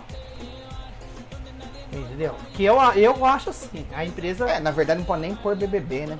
Entendeu? 1.91 2.35
Que 2.53 2.63
eu, 2.65 2.75
eu 2.95 3.25
acho 3.25 3.49
assim, 3.49 3.85
a 3.95 4.03
empresa. 4.05 4.49
É, 4.49 4.59
na 4.59 4.71
verdade 4.71 4.99
não 4.99 5.05
pode 5.05 5.21
nem 5.21 5.33
pôr 5.35 5.55
BBB, 5.55 6.05
né? 6.07 6.17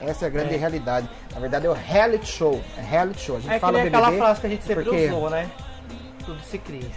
Essa 0.00 0.24
é 0.24 0.28
a 0.28 0.30
grande 0.30 0.54
É. 0.54 0.56
realidade. 0.56 1.08
Na 1.32 1.40
verdade 1.40 1.66
é 1.66 1.70
o 1.70 1.74
reality 1.74 2.26
show. 2.26 2.60
É 2.76 2.80
reality 2.80 3.20
show. 3.20 3.36
A 3.36 3.40
gente 3.40 3.52
É 3.52 3.58
fala 3.58 3.78
BBB 3.78 3.96
aquela 3.96 4.12
frase 4.16 4.40
que 4.40 4.46
a 4.46 4.50
gente 4.50 4.64
sempre 4.64 4.84
porque... 4.84 5.06
usou, 5.06 5.30
né? 5.30 5.50
Tudo 6.24 6.40
se 6.42 6.58
cria. 6.58 6.90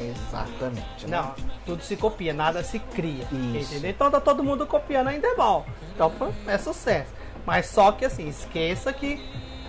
Exatamente. 0.00 1.06
né? 1.06 1.16
Não, 1.16 1.34
tudo 1.64 1.82
se 1.82 1.96
copia, 1.96 2.32
nada 2.32 2.62
se 2.62 2.78
cria. 2.78 3.24
Isso. 3.32 3.72
Entendeu? 3.72 3.90
Então 3.90 4.10
tá 4.10 4.20
todo 4.20 4.42
mundo 4.42 4.66
copiando 4.66 5.08
a 5.08 5.14
Endemol. 5.14 5.64
Então 5.94 6.10
pô, 6.10 6.28
é 6.46 6.58
sucesso. 6.58 7.12
Mas 7.46 7.66
só 7.66 7.92
que 7.92 8.04
assim, 8.04 8.28
esqueça 8.28 8.92
que 8.92 9.20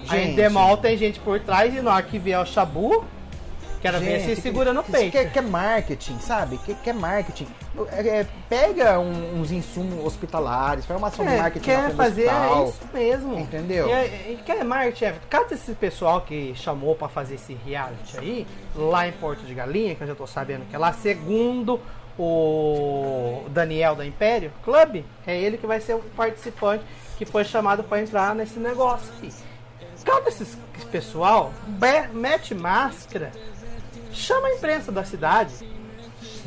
a 0.07 0.15
Gente. 0.15 0.31
Endemol 0.31 0.77
tem 0.77 0.97
gente 0.97 1.19
por 1.19 1.39
trás 1.39 1.74
e 1.74 1.81
na 1.81 1.93
hora 1.93 2.03
que 2.03 2.19
vier 2.19 2.39
o 2.39 2.45
Shabu, 2.45 3.03
quero 3.82 4.00
ver 4.00 4.20
se 4.22 4.27
Gente, 4.29 4.41
segura 4.41 4.74
no 4.74 4.82
isso 4.82 4.91
peito. 4.91 5.12
Quer, 5.12 5.32
quer 5.32 5.41
marketing, 5.44 6.20
sabe? 6.20 6.58
Quer, 6.60 6.75
quer 6.84 6.94
marketing. 6.94 7.48
É, 7.91 8.08
é, 8.20 8.27
pega 8.50 9.00
um- 9.00 9.39
uns 9.39 9.51
insumos 9.51 10.05
hospitalares, 10.05 10.86
faz 10.86 11.00
uma 11.00 11.08
ação 11.10 11.25
de 11.25 11.32
É, 11.34 11.38
marketing 11.38 11.70
na 11.70 11.75
quer 11.89 11.91
fazer 11.96 12.25
é 12.27 12.63
isso 12.67 12.79
mesmo. 12.94 13.39
Entendeu? 13.39 13.88
E, 13.88 13.91
é- 13.91 14.38
quer 14.46 14.63
marketing, 14.63 15.05
é, 15.05 15.15
cada 15.29 15.53
esse 15.53 15.74
pessoal 15.74 16.22
que 16.22 16.53
chamou 16.55 16.96
pra 16.96 17.08
fazer 17.10 17.36
esse 17.36 17.53
reality 17.65 18.17
aí, 18.17 18.48
lá 18.75 19.08
em 19.08 19.12
Porto 19.13 19.44
de 19.46 19.53
Galinha, 19.53 19.96
que 19.96 20.01
eu 20.03 20.08
já 20.08 20.15
tô 20.15 20.25
sabendo 20.27 20.65
que 20.70 20.75
é 20.75 20.79
lá, 20.79 20.94
segundo 20.94 21.79
o 22.17 23.44
Daniel 23.50 23.96
da 23.96 24.05
Império 24.05 24.51
Club, 24.63 25.03
é 25.27 25.38
ele 25.38 25.58
que 25.58 25.67
vai 25.67 25.79
ser 25.79 25.96
o 25.96 26.00
participante 26.15 26.84
que 27.17 27.25
foi 27.25 27.44
chamado 27.44 27.84
pra 27.84 28.01
entrar 28.01 28.34
nesse 28.36 28.60
negócio 28.60 29.12
aqui. 29.17 29.29
Cada 30.03 30.29
esses 30.29 30.58
esse 30.77 30.86
pessoal 30.88 31.51
mete 32.13 32.53
máscara, 32.53 33.32
chama 34.15 34.48
a 34.48 34.53
imprensa 34.55 34.91
da 34.91 35.03
cidade, 35.03 35.53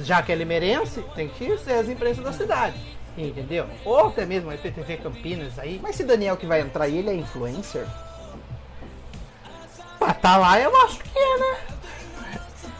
já 0.00 0.22
que 0.22 0.32
é 0.32 0.34
limerense, 0.34 1.04
tem 1.14 1.28
que 1.28 1.56
ser 1.58 1.72
as 1.74 1.88
imprensas 1.88 2.24
da 2.24 2.32
cidade. 2.32 2.76
Entendeu? 3.16 3.66
Ou 3.84 4.08
até 4.08 4.24
mesmo 4.24 4.50
a 4.50 4.54
IPTV 4.54 4.98
Campinas 4.98 5.58
aí. 5.58 5.80
Mas 5.82 5.96
esse 5.96 6.04
Daniel 6.04 6.36
que 6.36 6.46
vai 6.46 6.60
entrar 6.60 6.88
ele 6.88 7.10
é 7.10 7.14
influencer? 7.14 7.84
Pra 9.98 10.14
tá 10.14 10.36
lá 10.36 10.60
eu 10.60 10.74
acho 10.82 10.98
que 11.00 11.18
é, 11.18 11.38
né? 11.38 11.56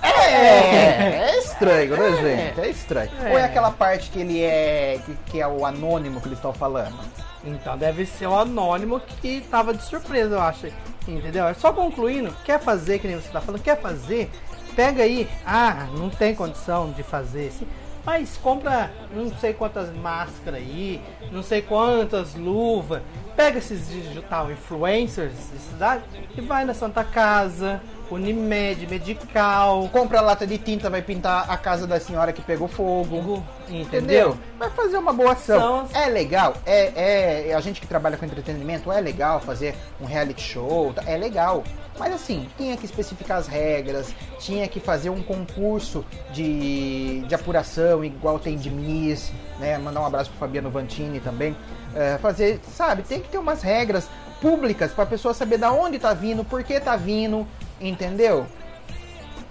É, 0.00 1.30
é 1.33 1.38
estranho, 1.38 1.97
né, 1.97 2.09
É. 2.09 2.47
gente? 2.47 2.61
É 2.61 2.71
estranho. 2.71 3.11
É. 3.21 3.33
Ou 3.33 3.38
é 3.38 3.45
aquela 3.45 3.73
parte 3.73 4.11
que 4.11 4.21
ele 4.21 4.40
é. 4.42 5.00
que, 5.04 5.14
que 5.26 5.40
é 5.40 5.49
o 5.49 5.66
anônimo 5.66 6.21
que 6.21 6.28
eles 6.28 6.38
estão 6.38 6.52
falando? 6.52 6.97
Então 7.45 7.76
deve 7.76 8.07
ser 8.07 8.28
o 8.28 8.37
anônimo 8.37 9.00
que 9.21 9.40
tava 9.50 9.75
de 9.75 9.83
surpresa, 9.83 10.37
eu 10.37 10.40
acho. 10.40 10.68
Entendeu? 11.07 11.49
É 11.49 11.54
só 11.54 11.73
concluindo, 11.73 12.33
quer 12.45 12.61
fazer, 12.61 12.99
que 12.99 13.09
nem 13.09 13.16
você 13.16 13.28
tá 13.30 13.40
falando, 13.40 13.62
quer 13.62 13.80
fazer, 13.80 14.30
pega 14.78 15.02
aí. 15.02 15.28
Ah, 15.44 15.88
não 15.92 16.08
tem 16.08 16.37
condição 16.37 16.92
de 16.92 17.02
fazer 17.02 17.49
assim. 17.49 17.66
Mas 18.06 18.37
compra 18.37 18.92
não 19.12 19.28
sei 19.37 19.52
quantas 19.52 19.92
máscaras 19.92 20.61
aí, 20.61 21.02
não 21.32 21.42
sei 21.42 21.61
quantas 21.61 22.37
luvas. 22.37 23.02
Pega 23.35 23.58
esses 23.58 23.88
digital 23.88 24.52
influencers 24.52 25.32
de 25.52 25.58
cidade 25.58 26.04
e 26.37 26.40
vai 26.40 26.64
na 26.64 26.75
Santa 26.75 27.02
Casa, 27.02 27.82
Unimed, 28.10 28.86
Medical, 28.86 29.88
Compra 29.92 30.18
a 30.18 30.22
lata 30.22 30.46
de 30.46 30.58
tinta, 30.58 30.88
vai 30.90 31.02
pintar 31.02 31.50
a 31.50 31.56
casa 31.56 31.86
da 31.86 31.98
senhora 32.00 32.32
que 32.32 32.42
pegou 32.42 32.68
fogo. 32.68 33.42
entendeu? 33.68 34.36
Vai 34.58 34.70
fazer 34.70 34.96
uma 34.96 35.12
boa 35.12 35.32
ação. 35.32 35.86
São- 35.88 36.00
É 36.02 36.06
legal, 36.08 36.54
é, 36.64 37.48
é 37.50 37.54
a 37.54 37.60
gente 37.60 37.80
que 37.80 37.86
trabalha 37.86 38.16
com 38.16 38.24
entretenimento, 38.24 38.90
é 38.90 39.00
legal 39.00 39.40
fazer 39.40 39.74
um 40.00 40.06
reality 40.06 40.40
show, 40.42 40.92
tá? 40.94 41.02
é 41.06 41.16
legal. 41.16 41.62
Mas 41.98 42.14
assim, 42.14 42.48
tinha 42.56 42.76
que 42.76 42.86
especificar 42.86 43.38
as 43.38 43.46
regras, 43.48 44.14
tinha 44.38 44.66
que 44.68 44.78
fazer 44.80 45.10
um 45.10 45.20
concurso 45.22 46.04
de, 46.32 47.21
de 47.26 47.34
apuração, 47.34 48.04
igual 48.04 48.38
tem 48.38 48.56
de 48.56 48.71
Miss, 48.71 49.32
né? 49.58 49.76
Mandar 49.78 50.00
um 50.00 50.06
abraço 50.06 50.30
pro 50.30 50.38
Fabiano 50.38 50.71
Vantini 50.71 51.18
também. 51.21 51.56
É, 51.94 52.16
fazer, 52.18 52.60
sabe, 52.73 53.02
tem 53.02 53.21
que 53.21 53.28
ter 53.28 53.38
umas 53.38 53.62
regras 53.62 54.08
públicas 54.40 54.92
pra 54.92 55.04
pessoa 55.04 55.34
saber 55.34 55.58
da 55.58 55.73
onde 55.73 55.99
tá 55.99 56.14
vindo, 56.14 56.44
por 56.44 56.62
que 56.62 56.78
tá 56.78 56.94
vindo, 56.94 57.44
entendeu? 57.80 58.47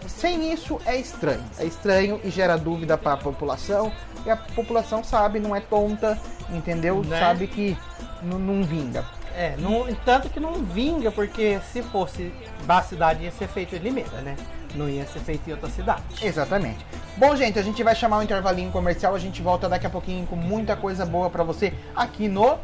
Sem 0.08 0.54
isso 0.54 0.80
é 0.86 0.96
estranho. 0.98 1.44
É 1.58 1.66
estranho 1.66 2.20
e 2.24 2.30
gera 2.30 2.58
dúvida 2.58 2.98
para 2.98 3.14
a 3.14 3.18
população. 3.18 3.92
E 4.26 4.30
a 4.30 4.38
população 4.38 5.04
sabe, 5.04 5.40
não 5.40 5.56
é 5.56 5.60
tonta, 5.60 6.20
entendeu? 6.50 7.04
Né? 7.04 7.20
Sabe 7.20 7.48
que 7.48 7.78
não 8.22 8.64
vinga. 8.64 9.06
É, 9.36 9.56
não, 9.58 9.86
tanto 10.04 10.30
que 10.30 10.40
não 10.40 10.54
vinga, 10.64 11.12
porque 11.12 11.60
se 11.72 11.84
fosse 11.84 12.34
da 12.66 12.82
cidade 12.82 13.24
ia 13.24 13.32
ser 13.32 13.48
feito 13.48 13.76
em 13.76 13.80
Limeira, 13.80 14.22
né? 14.22 14.36
Não 14.74 14.90
ia 14.90 15.06
ser 15.06 15.20
feito 15.20 15.48
em 15.48 15.54
outra 15.54 15.70
cidade. 15.70 16.02
Exatamente. 16.22 16.84
Bom, 17.18 17.36
gente, 17.36 17.60
a 17.60 17.62
gente 17.62 17.84
vai 17.84 17.96
chamar 17.96 18.18
um 18.18 18.24
intervalinho 18.24 18.72
comercial. 18.72 19.14
A 19.14 19.20
gente 19.20 19.42
volta 19.42 19.70
daqui 19.70 19.86
a 19.86 19.90
pouquinho 19.90 20.26
com 20.26 20.36
muita 20.36 20.76
coisa 20.76 21.06
boa 21.06 21.30
para 21.30 21.44
você 21.44 21.74
aqui 21.96 22.28
no 22.28 22.58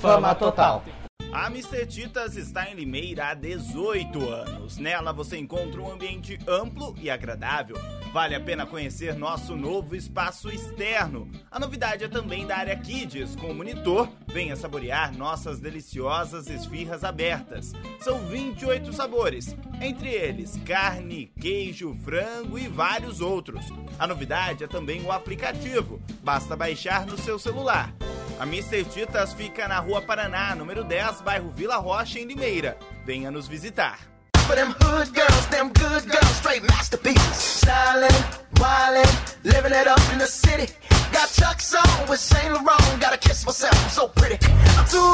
Fama 0.00 0.34
Total. 0.34 0.82
A 1.32 1.46
Mr. 1.46 1.86
Titas 1.86 2.36
está 2.36 2.68
em 2.68 2.74
Limeira 2.74 3.28
há 3.28 3.34
18 3.34 4.28
anos. 4.28 4.78
Nela 4.78 5.12
você 5.12 5.36
encontra 5.38 5.80
um 5.80 5.90
ambiente 5.90 6.36
amplo 6.46 6.92
e 7.00 7.08
agradável. 7.08 7.76
Vale 8.12 8.34
a 8.34 8.40
pena 8.40 8.66
conhecer 8.66 9.14
nosso 9.14 9.56
novo 9.56 9.94
espaço 9.94 10.50
externo. 10.50 11.30
A 11.48 11.60
novidade 11.60 12.02
é 12.02 12.08
também 12.08 12.48
da 12.48 12.56
área 12.56 12.76
Kids, 12.76 13.36
com 13.36 13.54
monitor. 13.54 14.08
Venha 14.26 14.56
saborear 14.56 15.16
nossas 15.16 15.60
deliciosas 15.60 16.48
esfirras 16.48 17.04
abertas. 17.04 17.72
São 18.00 18.18
28 18.26 18.92
sabores, 18.92 19.54
entre 19.80 20.08
eles 20.08 20.58
carne, 20.66 21.32
queijo, 21.40 21.96
frango 22.02 22.58
e 22.58 22.66
vários 22.66 23.20
outros. 23.20 23.66
A 24.00 24.06
novidade 24.06 24.64
é 24.64 24.66
também 24.66 25.04
o 25.04 25.12
aplicativo. 25.12 26.02
Basta 26.24 26.56
baixar 26.56 27.06
no 27.06 27.16
seu 27.16 27.38
celular. 27.38 27.94
A 28.40 28.44
Mr. 28.44 28.84
Titas 28.86 29.34
fica 29.34 29.68
na 29.68 29.78
Rua 29.80 30.00
Paraná, 30.00 30.54
número 30.54 30.82
10, 30.82 31.20
bairro 31.20 31.50
Vila 31.50 31.76
Rocha, 31.76 32.18
em 32.18 32.24
Limeira. 32.24 32.74
Venha 33.04 33.30
nos 33.30 33.46
visitar. 33.46 33.98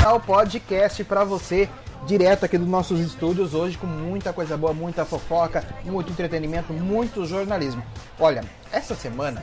É 0.04 0.08
o 0.08 0.20
podcast 0.20 1.02
para 1.02 1.24
você 1.24 1.68
direto 2.06 2.44
aqui 2.44 2.56
dos 2.56 2.68
nossos 2.68 3.00
estúdios 3.00 3.54
hoje 3.54 3.76
com 3.76 3.88
muita 3.88 4.32
coisa 4.32 4.56
boa, 4.56 4.72
muita 4.72 5.04
fofoca, 5.04 5.64
muito 5.82 6.12
entretenimento, 6.12 6.72
muito 6.72 7.26
jornalismo. 7.26 7.84
Olha, 8.20 8.44
essa 8.70 8.94
semana 8.94 9.42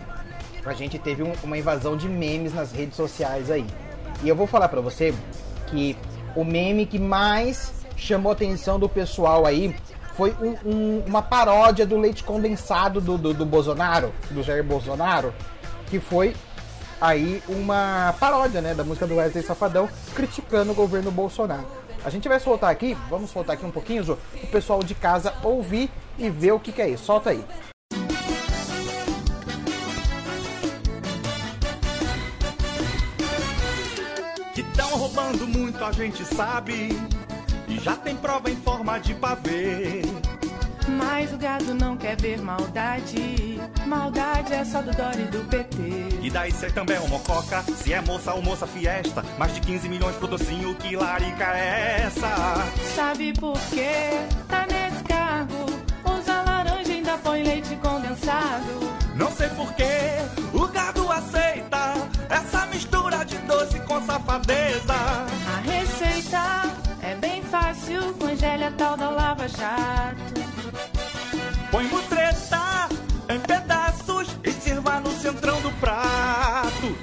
a 0.66 0.74
gente 0.74 0.98
teve 0.98 1.24
um- 1.24 1.34
uma 1.44 1.58
invasão 1.58 1.96
de 1.98 2.08
memes 2.08 2.54
nas 2.54 2.72
redes 2.72 2.96
sociais 2.96 3.52
aí. 3.52 3.66
E 4.24 4.30
eu 4.30 4.36
vou 4.36 4.48
falar 4.48 4.70
para 4.70 4.82
você 4.82 5.14
que 5.68 5.98
o 6.36 6.44
meme 6.44 6.86
que 6.86 7.00
mais 7.00 7.74
chamou 7.96 8.32
a 8.32 8.34
atenção 8.34 8.80
do 8.80 8.88
pessoal 8.90 9.46
aí 9.46 9.76
foi 10.16 10.36
um- 10.42 10.58
um- 10.70 11.04
uma 11.08 11.22
paródia 11.22 11.86
do 11.86 11.98
leite 11.98 12.24
condensado 12.24 13.02
do, 13.02 13.18
do, 13.18 13.34
do 13.34 13.46
Bolsonaro, 13.46 14.14
do 14.30 14.44
Jair 14.44 14.64
Bolsonaro, 14.64 15.34
que 15.88 16.00
foi 16.00 16.36
aí 17.02 17.42
uma 17.50 18.16
paródia, 18.20 18.62
né, 18.62 18.74
da 18.74 18.84
música 18.84 19.06
do 19.06 19.16
Wesley 19.16 19.44
Safadão, 19.44 19.90
criticando 20.16 20.72
o 20.72 20.76
governo 20.76 21.12
Bolsonaro. 21.12 21.66
A 22.06 22.10
gente 22.10 22.28
vai 22.30 22.40
soltar 22.40 22.70
aqui, 22.70 22.98
vamos 23.10 23.32
soltar 23.32 23.56
aqui 23.56 23.66
um 23.66 23.72
pouquinho, 23.72 24.04
Jô, 24.04 24.18
o 24.42 24.48
pessoal 24.48 24.84
de 24.84 24.94
casa 24.94 25.34
ouvir 25.44 25.90
e 26.18 26.30
ver 26.30 26.52
o 26.52 26.60
que, 26.60 26.72
que 26.72 26.82
é 26.82 26.90
isso. 26.90 27.06
Solta 27.06 27.30
aí. 27.32 27.44
Muito, 35.74 35.84
a 35.84 35.92
gente 35.92 36.24
sabe. 36.26 36.90
E 37.68 37.80
já 37.80 37.96
tem 37.96 38.16
prova 38.16 38.50
em 38.50 38.56
forma 38.56 39.00
de 39.00 39.14
pavê. 39.16 40.02
Mas 40.88 41.34
o 41.34 41.38
gado 41.38 41.74
não 41.74 41.98
quer 41.98 42.20
ver 42.20 42.42
maldade. 42.42 43.60
Maldade 43.86 44.54
é 44.54 44.66
só 44.66 44.82
do 44.82 44.92
Dória 44.92 45.22
e 45.22 45.28
do 45.28 45.40
PT. 45.46 45.78
E 46.22 46.30
daí 46.30 46.52
cê 46.52 46.70
também 46.70 46.98
é 46.98 47.00
uma 47.00 47.10
mococa. 47.10 47.64
Se 47.64 47.94
é 47.94 48.02
moça 48.02 48.34
ou 48.34 48.42
moça 48.42 48.68
fiesta. 48.68 49.24
Mais 49.38 49.54
de 49.56 49.62
15 49.62 49.90
milhões 49.90 50.16
pro 50.18 50.28
docinho, 50.28 50.76
que 50.76 50.96
larica 50.96 51.46
é 51.56 52.04
essa? 52.06 52.30
Sabe 52.96 53.34
por 53.34 53.60
quê? 53.70 54.10
Tá 54.48 54.66
nesse 54.68 55.04
carro. 55.06 55.66
Usa 56.20 56.42
laranja 56.42 56.92
e 56.92 56.96
ainda 56.96 57.18
põe 57.18 57.44
leite 57.44 57.76
condensado. 57.78 58.94
Não 59.16 59.32
sei 59.32 59.48
porquê, 59.50 60.18
o 60.54 60.68
gado 60.68 61.10
aceita 61.12 61.94
essa 62.30 62.66
tal 68.78 68.98
da 68.98 69.10
Lava 69.10 69.48
Jato. 69.48 70.34
Põe 71.72 71.86
mutreta 71.86 72.90
em 73.30 73.40
pedaços 73.40 74.28
e 74.44 74.52
sirva 74.52 75.00
no 75.00 75.12
centrão 75.12 75.62
do 75.62 75.72
prato. 75.80 76.96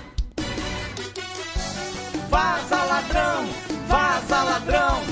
Vaza 2.28 2.82
ladrão, 2.84 3.48
vaza 3.88 4.42
ladrão. 4.42 5.02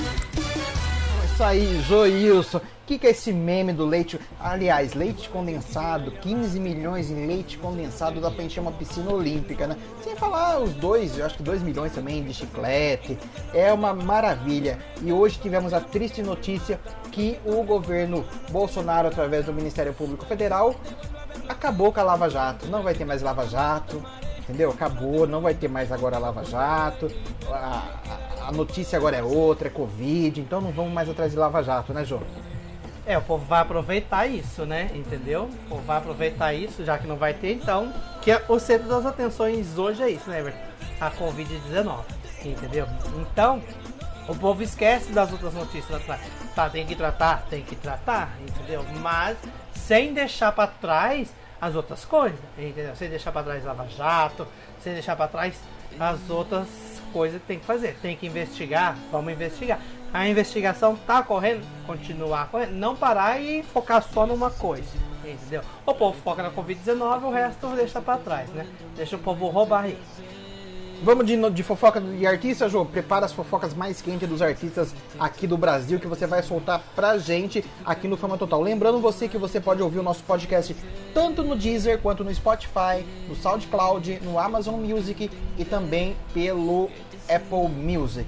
Isso 1.25 1.43
aí, 1.43 1.81
Joilson. 1.87 2.61
Que, 2.89 2.97
que 2.97 3.07
é 3.07 3.11
esse 3.11 3.31
meme 3.31 3.71
do 3.71 3.85
leite? 3.85 4.19
Aliás, 4.39 4.95
leite 4.95 5.29
condensado, 5.29 6.09
15 6.09 6.59
milhões 6.59 7.11
em 7.11 7.27
leite 7.27 7.55
condensado 7.57 8.19
dá 8.19 8.31
pra 8.31 8.43
encher 8.43 8.59
uma 8.59 8.71
piscina 8.71 9.11
olímpica, 9.11 9.67
né? 9.67 9.77
Sem 10.03 10.15
falar 10.15 10.59
os 10.59 10.73
dois, 10.73 11.17
eu 11.17 11.25
acho 11.25 11.37
que 11.37 11.43
2 11.43 11.61
milhões 11.61 11.91
também 11.93 12.23
de 12.23 12.33
chiclete. 12.33 13.15
É 13.53 13.71
uma 13.71 13.93
maravilha. 13.93 14.79
E 15.03 15.13
hoje 15.13 15.37
tivemos 15.39 15.71
a 15.71 15.79
triste 15.79 16.23
notícia 16.23 16.79
que 17.11 17.39
o 17.45 17.61
governo 17.63 18.25
Bolsonaro, 18.49 19.07
através 19.07 19.45
do 19.45 19.53
Ministério 19.53 19.93
Público 19.93 20.25
Federal, 20.25 20.73
acabou 21.47 21.93
com 21.93 21.99
a 21.99 22.03
Lava 22.03 22.27
Jato. 22.27 22.65
Não 22.67 22.81
vai 22.81 22.95
ter 22.95 23.05
mais 23.05 23.21
Lava 23.21 23.45
Jato, 23.47 24.01
entendeu? 24.39 24.71
Acabou, 24.71 25.27
não 25.27 25.41
vai 25.41 25.53
ter 25.53 25.67
mais 25.67 25.91
agora 25.91 26.17
Lava 26.17 26.43
Jato. 26.43 27.07
A, 27.51 27.55
a- 27.55 28.47
a 28.47 28.51
notícia 28.51 28.97
agora 28.97 29.15
é 29.15 29.21
outra, 29.21 29.67
é 29.67 29.71
Covid, 29.71 30.41
então 30.41 30.59
não 30.59 30.71
vamos 30.71 30.91
mais 30.91 31.07
atrás 31.07 31.31
de 31.31 31.37
Lava 31.37 31.61
Jato, 31.61 31.93
né, 31.93 32.03
João? 32.03 32.23
É, 33.09 33.17
o 33.17 33.23
povo 33.23 33.43
vai 33.43 33.61
aproveitar 33.61 34.27
isso, 34.27 34.67
né? 34.67 34.91
Entendeu? 34.93 35.49
O 35.65 35.69
povo 35.69 35.81
vai 35.81 35.97
aproveitar 35.97 36.53
isso, 36.53 36.85
já 36.85 36.95
que 36.95 37.07
não 37.07 37.15
vai 37.15 37.33
ter, 37.33 37.53
então. 37.53 37.91
Que 38.21 38.33
é 38.33 38.45
o 38.47 38.59
centro 38.59 38.87
das 38.87 39.03
atenções 39.03 39.79
hoje 39.79 40.03
é 40.03 40.11
isso, 40.11 40.29
né, 40.29 40.41
Everton? 40.41 40.59
A 41.01 41.09
Covid-19. 41.09 42.03
Entendeu? 42.45 42.85
Então, 43.19 43.63
o 44.27 44.35
povo 44.35 44.61
esquece 44.61 45.11
das 45.11 45.31
outras 45.31 45.55
notícias. 45.55 46.03
Tá, 46.53 46.69
tem 46.69 46.85
que 46.85 46.95
tratar, 46.95 47.47
tem 47.49 47.63
que 47.63 47.75
tratar, 47.75 48.37
entendeu? 48.47 48.85
Mas 49.01 49.39
sem 49.73 50.13
deixar 50.13 50.51
pra 50.51 50.67
trás 50.67 51.33
as 51.59 51.73
outras 51.73 52.05
coisas, 52.05 52.39
entendeu? 52.59 52.95
Sem 52.95 53.09
deixar 53.09 53.31
pra 53.31 53.41
trás 53.41 53.65
Lava 53.65 53.87
Jato, 53.87 54.47
sem 54.83 54.93
deixar 54.93 55.15
pra 55.15 55.27
trás 55.27 55.59
as 55.99 56.29
outras 56.29 56.67
coisas 57.11 57.41
que 57.41 57.47
tem 57.47 57.57
que 57.57 57.65
fazer. 57.65 57.97
Tem 58.03 58.15
que 58.15 58.27
investigar, 58.27 58.95
vamos 59.11 59.33
investigar. 59.33 59.79
A 60.13 60.27
investigação 60.27 60.95
tá 60.95 61.21
correndo, 61.21 61.63
continuar 61.85 62.49
correndo, 62.49 62.71
não 62.71 62.95
parar 62.95 63.39
e 63.39 63.61
focar 63.61 64.01
só 64.01 64.25
numa 64.25 64.49
coisa, 64.49 64.89
entendeu? 65.23 65.61
O 65.85 65.93
povo 65.93 66.17
foca 66.23 66.41
na 66.41 66.51
Covid-19, 66.51 67.23
o 67.23 67.29
resto 67.29 67.67
deixa 67.75 68.01
pra 68.01 68.17
trás, 68.17 68.49
né? 68.49 68.65
Deixa 68.95 69.15
o 69.15 69.19
povo 69.19 69.47
roubar 69.47 69.83
aí. 69.83 69.97
Vamos 71.01 71.25
de, 71.25 71.37
de 71.51 71.63
fofoca 71.63 72.01
de 72.01 72.27
artista, 72.27 72.67
João. 72.67 72.85
Prepara 72.85 73.25
as 73.25 73.31
fofocas 73.31 73.73
mais 73.73 74.01
quentes 74.01 74.27
dos 74.27 74.41
artistas 74.41 74.93
aqui 75.17 75.47
do 75.47 75.57
Brasil 75.57 75.97
que 75.97 76.07
você 76.07 76.27
vai 76.27 76.43
soltar 76.43 76.81
pra 76.93 77.17
gente 77.17 77.63
aqui 77.85 78.05
no 78.05 78.17
Fama 78.17 78.37
Total. 78.37 78.61
Lembrando 78.61 78.99
você 78.99 79.29
que 79.29 79.37
você 79.37 79.61
pode 79.61 79.81
ouvir 79.81 79.99
o 79.99 80.03
nosso 80.03 80.23
podcast 80.23 80.75
tanto 81.13 81.41
no 81.41 81.55
Deezer 81.55 81.99
quanto 81.99 82.23
no 82.23 82.33
Spotify, 82.35 83.05
no 83.29 83.35
SoundCloud, 83.35 84.19
no 84.23 84.37
Amazon 84.37 84.75
Music 84.75 85.31
e 85.57 85.63
também 85.63 86.17
pelo 86.33 86.89
Apple 87.29 87.69
Music. 87.69 88.27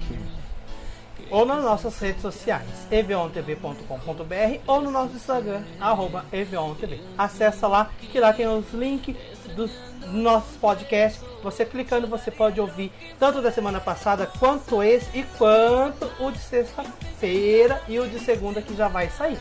Ou 1.31 1.45
nas 1.45 1.63
nossas 1.63 1.97
redes 1.97 2.21
sociais, 2.21 2.67
evontv.com.br 2.91 4.59
ou 4.67 4.81
no 4.81 4.91
nosso 4.91 5.15
Instagram, 5.15 5.63
arroba 5.79 6.25
evontv. 6.31 6.99
Acessa 7.17 7.67
lá, 7.67 7.89
que 7.99 8.19
lá 8.19 8.33
tem 8.33 8.47
os 8.47 8.71
links 8.73 9.15
dos 9.55 9.71
nossos 10.11 10.55
podcasts. 10.57 11.23
Você 11.41 11.65
clicando, 11.65 12.07
você 12.07 12.29
pode 12.29 12.59
ouvir 12.59 12.91
tanto 13.17 13.41
da 13.41 13.51
semana 13.51 13.79
passada, 13.79 14.27
quanto 14.39 14.83
esse, 14.83 15.17
e 15.17 15.23
quanto 15.37 16.11
o 16.19 16.31
de 16.31 16.39
sexta-feira 16.39 17.81
e 17.87 17.99
o 17.99 18.07
de 18.07 18.19
segunda 18.19 18.61
que 18.61 18.75
já 18.75 18.87
vai 18.87 19.09
sair. 19.09 19.39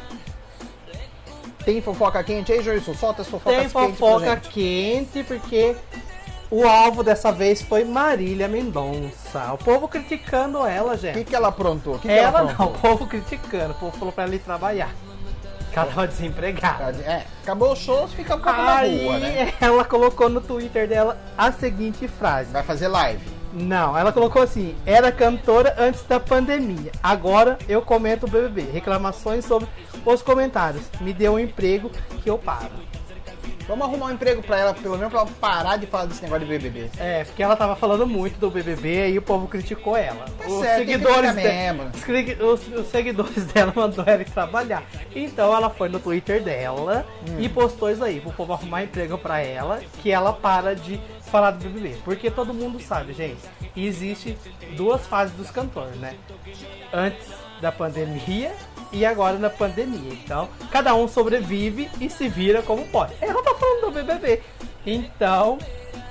Tem 1.64 1.82
fofoca 1.82 2.22
quente 2.24 2.52
aí, 2.52 2.62
Joilson? 2.62 2.94
Solta 2.94 3.22
as 3.22 3.28
fofocas 3.28 3.58
Tem 3.58 3.68
fofoca 3.68 4.34
gente. 4.36 4.48
quente, 4.48 5.22
porque 5.24 5.76
o 6.50 6.66
alvo 6.66 7.02
dessa 7.02 7.30
vez 7.30 7.62
foi 7.62 7.84
Marília 7.84 8.48
Mendonça. 8.48 9.52
O 9.52 9.58
povo 9.58 9.86
criticando 9.88 10.64
ela, 10.66 10.94
O 10.94 10.96
gente. 10.96 11.14
que, 11.18 11.24
que 11.24 11.34
ela 11.36 11.48
aprontou? 11.48 11.94
O 11.94 11.98
que, 11.98 12.08
que 12.08 12.14
ela 12.14 12.38
ela 12.40 12.42
não, 12.42 12.48
o 12.48 12.52
aprontou? 12.52 12.80
povo 12.80 13.06
criticando. 13.06 13.72
O 13.72 13.74
povo 13.76 13.96
falou 13.96 14.12
pra 14.12 14.24
ela 14.24 14.34
ir 14.34 14.40
trabalhar. 14.40 14.90
Que 15.72 15.78
ela 15.78 15.86
tava 15.88 16.06
desempregada. 16.08 17.00
É, 17.02 17.24
acabou 17.42 17.72
o 17.72 17.76
show, 17.76 18.08
fica 18.08 18.34
um 18.34 18.40
pouco 18.40 18.60
na 18.60 18.80
rua, 18.80 19.18
né? 19.20 19.52
ela 19.60 19.84
colocou 19.84 20.28
no 20.28 20.40
Twitter 20.40 20.88
dela 20.88 21.16
a 21.38 21.52
seguinte 21.52 22.08
frase. 22.08 22.50
Vai 22.50 22.64
fazer 22.64 22.88
live. 22.88 23.22
Não, 23.52 23.96
ela 23.96 24.12
colocou 24.12 24.42
assim: 24.42 24.74
era 24.84 25.12
cantora 25.12 25.74
antes 25.78 26.02
da 26.02 26.18
pandemia. 26.18 26.90
Agora 27.00 27.56
eu 27.68 27.82
comento 27.82 28.26
o 28.26 28.28
BBB. 28.28 28.62
Reclamações 28.72 29.44
sobre 29.44 29.68
os 30.04 30.22
comentários. 30.22 30.82
Me 31.00 31.12
deu 31.12 31.34
um 31.34 31.38
emprego 31.38 31.88
que 32.22 32.28
eu 32.28 32.36
paro. 32.38 32.70
Vamos 33.70 33.86
arrumar 33.86 34.06
um 34.06 34.10
emprego 34.10 34.42
pra 34.42 34.58
ela, 34.58 34.74
pelo 34.74 34.96
menos 34.98 35.12
pra 35.12 35.20
ela 35.20 35.30
parar 35.40 35.76
de 35.76 35.86
falar 35.86 36.06
desse 36.06 36.20
negócio 36.24 36.44
de 36.44 36.50
BBB. 36.58 36.90
É, 36.98 37.22
porque 37.22 37.40
ela 37.40 37.54
tava 37.54 37.76
falando 37.76 38.04
muito 38.04 38.36
do 38.40 38.50
BBB 38.50 39.10
e 39.10 39.18
o 39.18 39.22
povo 39.22 39.46
criticou 39.46 39.96
ela. 39.96 40.24
os, 40.44 40.60
certo, 40.60 40.78
seguidores 40.78 41.34
de- 41.36 41.42
os, 42.42 42.66
os- 42.66 42.86
seguidores 42.88 43.44
dela 43.54 43.72
mandou 43.76 44.04
ela 44.04 44.22
ir 44.22 44.28
trabalhar. 44.28 44.82
Então 45.14 45.54
ela 45.54 45.70
foi 45.70 45.88
no 45.88 46.00
Twitter 46.00 46.42
dela 46.42 47.06
e 47.38 47.48
postou 47.48 47.88
isso 47.92 48.02
aí, 48.02 48.20
pro 48.20 48.32
povo 48.32 48.54
arrumar 48.54 48.82
emprego 48.82 49.16
pra 49.16 49.38
ela, 49.40 49.80
que 50.02 50.10
ela 50.10 50.32
para 50.32 50.74
de 50.74 51.00
falar 51.30 51.52
do 51.52 51.68
BBB. 51.68 51.96
Porque 52.04 52.28
todo 52.28 52.52
mundo 52.52 52.80
sabe, 52.82 53.12
gente, 53.12 53.38
existe 53.76 54.36
duas 54.76 55.06
fases 55.06 55.32
dos 55.36 55.48
cantores, 55.48 55.94
né? 55.94 56.16
Antes 56.92 57.28
da 57.60 57.70
pandemia 57.70 58.50
e 58.92 59.04
agora 59.06 59.38
na 59.38 59.50
pandemia. 59.50 60.12
Então, 60.24 60.48
cada 60.70 60.94
um 60.94 61.06
sobrevive 61.08 61.90
e 62.00 62.08
se 62.10 62.28
vira 62.28 62.62
como 62.62 62.84
pode. 62.86 63.14
Ela 63.20 63.42
tá 63.42 63.54
falando 63.54 63.80
do 63.86 63.90
BBB. 63.92 64.42
Então, 64.86 65.58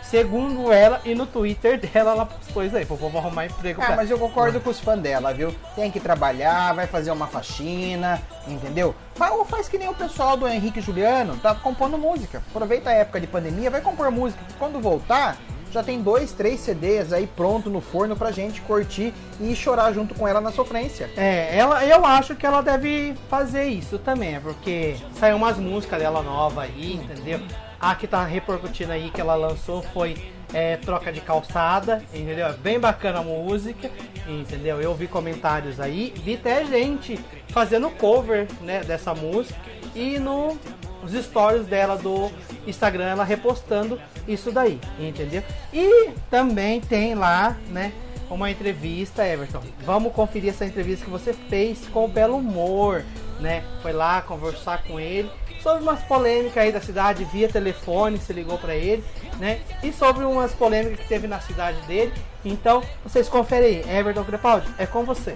segundo 0.03 0.71
ela 0.71 1.01
e 1.05 1.13
no 1.13 1.25
Twitter 1.25 1.79
dela, 1.79 2.11
ela 2.11 2.25
postou 2.25 2.63
isso 2.63 2.75
aí, 2.77 2.85
pro 2.85 2.97
povo 2.97 3.17
arrumar 3.17 3.45
emprego 3.45 3.81
Ah, 3.83 3.95
mas 3.95 4.09
eu 4.09 4.17
concordo 4.17 4.59
com 4.59 4.69
os 4.69 4.79
fãs 4.79 4.99
dela, 4.99 5.33
viu? 5.33 5.53
Tem 5.75 5.91
que 5.91 5.99
trabalhar, 5.99 6.73
vai 6.73 6.87
fazer 6.87 7.11
uma 7.11 7.27
faxina, 7.27 8.21
entendeu? 8.47 8.95
Fa- 9.15 9.31
Ou 9.31 9.45
faz 9.45 9.67
que 9.67 9.77
nem 9.77 9.89
o 9.89 9.93
pessoal 9.93 10.37
do 10.37 10.47
Henrique 10.47 10.81
Juliano, 10.81 11.37
tá 11.37 11.53
compondo 11.55 11.97
música. 11.97 12.41
Aproveita 12.49 12.89
a 12.89 12.93
época 12.93 13.19
de 13.19 13.27
pandemia, 13.27 13.69
vai 13.69 13.81
compor 13.81 14.09
música. 14.11 14.41
Quando 14.57 14.79
voltar, 14.79 15.37
já 15.71 15.83
tem 15.83 16.01
dois, 16.01 16.31
três 16.31 16.59
CDs 16.59 17.13
aí 17.13 17.27
pronto 17.27 17.69
no 17.69 17.81
forno 17.81 18.15
pra 18.15 18.31
gente 18.31 18.61
curtir 18.61 19.13
e 19.39 19.55
chorar 19.55 19.93
junto 19.93 20.15
com 20.15 20.27
ela 20.27 20.41
na 20.41 20.51
sofrência. 20.51 21.09
É, 21.15 21.55
ela, 21.57 21.85
eu 21.85 22.05
acho 22.05 22.35
que 22.35 22.45
ela 22.45 22.61
deve 22.61 23.15
fazer 23.29 23.65
isso 23.65 23.97
também, 23.99 24.35
é 24.35 24.39
porque 24.39 24.95
saiu 25.15 25.37
umas 25.37 25.57
músicas 25.57 25.99
dela 25.99 26.21
nova 26.21 26.63
aí, 26.63 26.95
entendeu? 26.95 27.39
A 27.79 27.95
que 27.95 28.07
tá 28.07 28.23
repercutindo 28.23 28.91
aí 28.91 29.09
que 29.09 29.21
ela 29.21 29.35
lançou 29.35 29.81
foi 29.81 30.15
é, 30.53 30.77
Troca 30.77 31.11
de 31.11 31.21
Calçada, 31.21 32.03
entendeu? 32.13 32.47
É 32.47 32.53
bem 32.53 32.79
bacana 32.79 33.19
a 33.19 33.23
música, 33.23 33.89
entendeu? 34.27 34.81
Eu 34.81 34.93
vi 34.93 35.07
comentários 35.07 35.79
aí, 35.79 36.13
vi 36.23 36.35
até 36.35 36.65
gente 36.65 37.19
fazendo 37.49 37.89
cover 37.91 38.47
né, 38.61 38.81
dessa 38.81 39.13
música 39.13 39.59
e 39.95 40.19
no, 40.19 40.57
nos 41.01 41.13
stories 41.25 41.67
dela 41.67 41.97
do 41.97 42.31
Instagram 42.67 43.05
ela 43.05 43.23
repostando 43.23 43.99
isso 44.27 44.51
daí, 44.51 44.79
entendeu? 44.99 45.43
E 45.73 46.11
também 46.29 46.81
tem 46.81 47.15
lá, 47.15 47.57
né? 47.69 47.91
uma 48.29 48.51
entrevista, 48.51 49.25
Everton. 49.27 49.61
Vamos 49.83 50.13
conferir 50.13 50.51
essa 50.51 50.65
entrevista 50.65 51.05
que 51.05 51.11
você 51.11 51.33
fez 51.33 51.87
com 51.87 52.05
o 52.05 52.07
Belo 52.07 52.37
Humor, 52.37 53.03
né? 53.39 53.63
Foi 53.81 53.91
lá 53.91 54.21
conversar 54.21 54.83
com 54.83 54.99
ele 54.99 55.29
sobre 55.61 55.83
umas 55.83 56.01
polêmicas 56.03 56.57
aí 56.57 56.71
da 56.71 56.81
cidade 56.81 57.25
via 57.25 57.49
telefone, 57.49 58.17
se 58.17 58.31
ligou 58.31 58.57
pra 58.57 58.75
ele, 58.75 59.03
né? 59.39 59.59
E 59.83 59.91
sobre 59.91 60.23
umas 60.23 60.53
polêmicas 60.53 60.99
que 60.99 61.07
teve 61.07 61.27
na 61.27 61.39
cidade 61.39 61.81
dele. 61.87 62.13
Então, 62.45 62.83
vocês 63.03 63.27
conferem 63.27 63.83
aí. 63.83 63.97
Everton 63.97 64.23
Crepaldi, 64.23 64.67
é 64.77 64.85
com 64.85 65.03
você. 65.03 65.35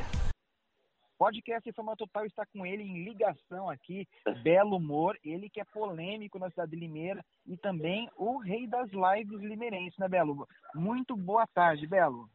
Podcast 1.23 1.69
Informa 1.69 1.95
Total 1.95 2.25
está 2.25 2.45
com 2.45 2.65
ele 2.65 2.83
em 2.83 3.05
ligação 3.05 3.69
aqui, 3.69 4.05
Belo 4.43 4.75
Humor, 4.75 5.17
ele 5.23 5.49
que 5.49 5.61
é 5.61 5.63
polêmico 5.63 6.37
na 6.37 6.49
cidade 6.49 6.71
de 6.71 6.77
Limeira 6.77 7.23
e 7.47 7.55
também 7.55 8.09
o 8.17 8.39
rei 8.39 8.67
das 8.67 8.89
lives 8.91 9.39
limeirense, 9.39 9.97
né, 9.97 10.09
Belo? 10.09 10.45
Muito 10.75 11.15
boa 11.15 11.47
tarde, 11.47 11.87
Belo. 11.87 12.27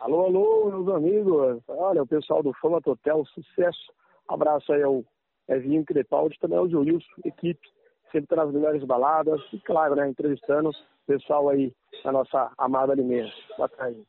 Alô, 0.00 0.24
alô, 0.24 0.70
meus 0.70 0.88
amigos. 0.88 1.62
Olha, 1.68 2.02
o 2.02 2.06
pessoal 2.06 2.42
do 2.42 2.54
Fama 2.54 2.80
Total, 2.80 3.26
sucesso. 3.26 3.92
Abraço 4.26 4.72
aí 4.72 4.82
ao 4.82 5.04
Evinho 5.46 5.84
Crepaldi, 5.84 6.38
também 6.38 6.56
ao 6.56 6.64
Wilson, 6.64 7.06
equipe, 7.26 7.68
sempre 8.10 8.36
nas 8.36 8.50
melhores 8.50 8.82
baladas. 8.84 9.38
E 9.52 9.60
claro, 9.60 9.96
né, 9.96 10.08
entrevistando 10.08 10.70
o 10.70 10.74
pessoal 11.06 11.50
aí 11.50 11.74
da 12.02 12.10
nossa 12.10 12.50
amada 12.56 12.94
Limeira. 12.94 13.30
Boa 13.58 13.68
tarde. 13.68 14.02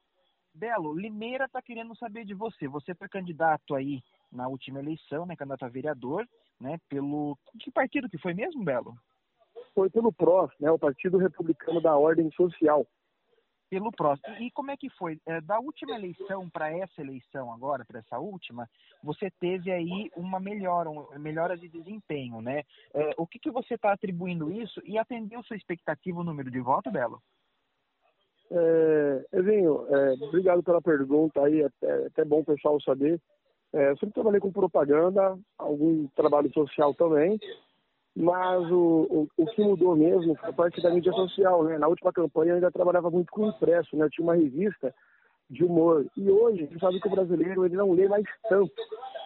Belo, 0.53 0.93
Limeira 0.93 1.45
está 1.45 1.61
querendo 1.61 1.95
saber 1.97 2.25
de 2.25 2.33
você. 2.33 2.67
Você 2.67 2.93
foi 2.93 3.09
candidato 3.09 3.73
aí 3.75 4.01
na 4.31 4.47
última 4.47 4.79
eleição, 4.79 5.25
né, 5.25 5.35
candidato 5.35 5.65
a 5.65 5.69
vereador, 5.69 6.27
né, 6.59 6.77
pelo... 6.87 7.37
Que 7.59 7.71
partido 7.71 8.09
que 8.09 8.17
foi 8.17 8.33
mesmo, 8.33 8.63
Belo? 8.63 8.95
Foi 9.73 9.89
pelo 9.89 10.13
PRO, 10.13 10.51
né, 10.59 10.69
o 10.71 10.77
Partido 10.77 11.17
Republicano 11.17 11.81
da 11.81 11.97
Ordem 11.97 12.29
Social. 12.31 12.85
pelo 13.73 13.91
próximo. 13.91 14.35
E 14.37 14.51
como 14.51 14.69
é 14.69 14.77
que 14.77 14.87
foi? 14.91 15.19
É, 15.25 15.41
da 15.41 15.59
última 15.59 15.95
eleição 15.95 16.47
para 16.47 16.69
essa 16.71 17.01
eleição 17.01 17.51
agora, 17.51 17.83
para 17.83 17.99
essa 17.99 18.19
última, 18.19 18.69
você 19.01 19.31
teve 19.39 19.71
aí 19.71 20.11
uma 20.15 20.39
melhora, 20.39 20.87
um, 20.91 21.07
melhora 21.17 21.57
de 21.57 21.67
desempenho, 21.67 22.39
né? 22.39 22.61
É, 22.93 23.15
o 23.17 23.25
que, 23.25 23.39
que 23.39 23.49
você 23.49 23.73
está 23.73 23.91
atribuindo 23.91 24.51
isso 24.51 24.79
e 24.85 24.95
atendeu 24.95 25.41
sua 25.41 25.57
expectativa 25.57 26.19
o 26.19 26.23
número 26.23 26.51
de 26.51 26.59
voto, 26.59 26.91
Belo? 26.91 27.19
É, 28.55 29.25
Evinho, 29.33 29.85
é, 29.89 30.13
obrigado 30.21 30.61
pela 30.61 30.79
pergunta 30.79 31.41
aí, 31.41 31.61
é 31.61 31.65
até, 31.65 32.05
até 32.05 32.25
bom 32.25 32.41
o 32.41 32.45
pessoal 32.45 32.79
saber. 32.81 33.19
É, 33.73 33.89
eu 33.89 33.97
sempre 33.97 34.13
trabalhei 34.13 34.39
com 34.39 34.51
propaganda, 34.51 35.35
algum 35.57 36.05
trabalho 36.15 36.53
social 36.53 36.93
também, 36.93 37.39
mas 38.15 38.71
o, 38.71 39.07
o, 39.09 39.27
o, 39.35 39.45
que 39.47 39.63
mudou 39.63 39.95
mesmo 39.95 40.35
foi 40.35 40.49
a 40.49 40.53
parte 40.53 40.79
da 40.83 40.91
mídia 40.91 41.11
social, 41.13 41.63
né? 41.63 41.79
Na 41.79 41.87
última 41.87 42.13
campanha 42.13 42.51
eu 42.51 42.55
ainda 42.55 42.71
trabalhava 42.71 43.09
muito 43.09 43.31
com 43.31 43.47
impresso, 43.47 43.97
né? 43.97 44.05
Eu 44.05 44.09
tinha 44.11 44.23
uma 44.23 44.35
revista 44.35 44.93
de 45.49 45.63
humor. 45.63 46.05
E 46.15 46.29
hoje, 46.29 46.67
você 46.67 46.77
sabe 46.77 46.99
que 46.99 47.07
o 47.07 47.11
brasileiro 47.11 47.65
ele 47.65 47.75
não 47.75 47.91
lê 47.91 48.07
mais 48.07 48.25
tanto. 48.47 48.71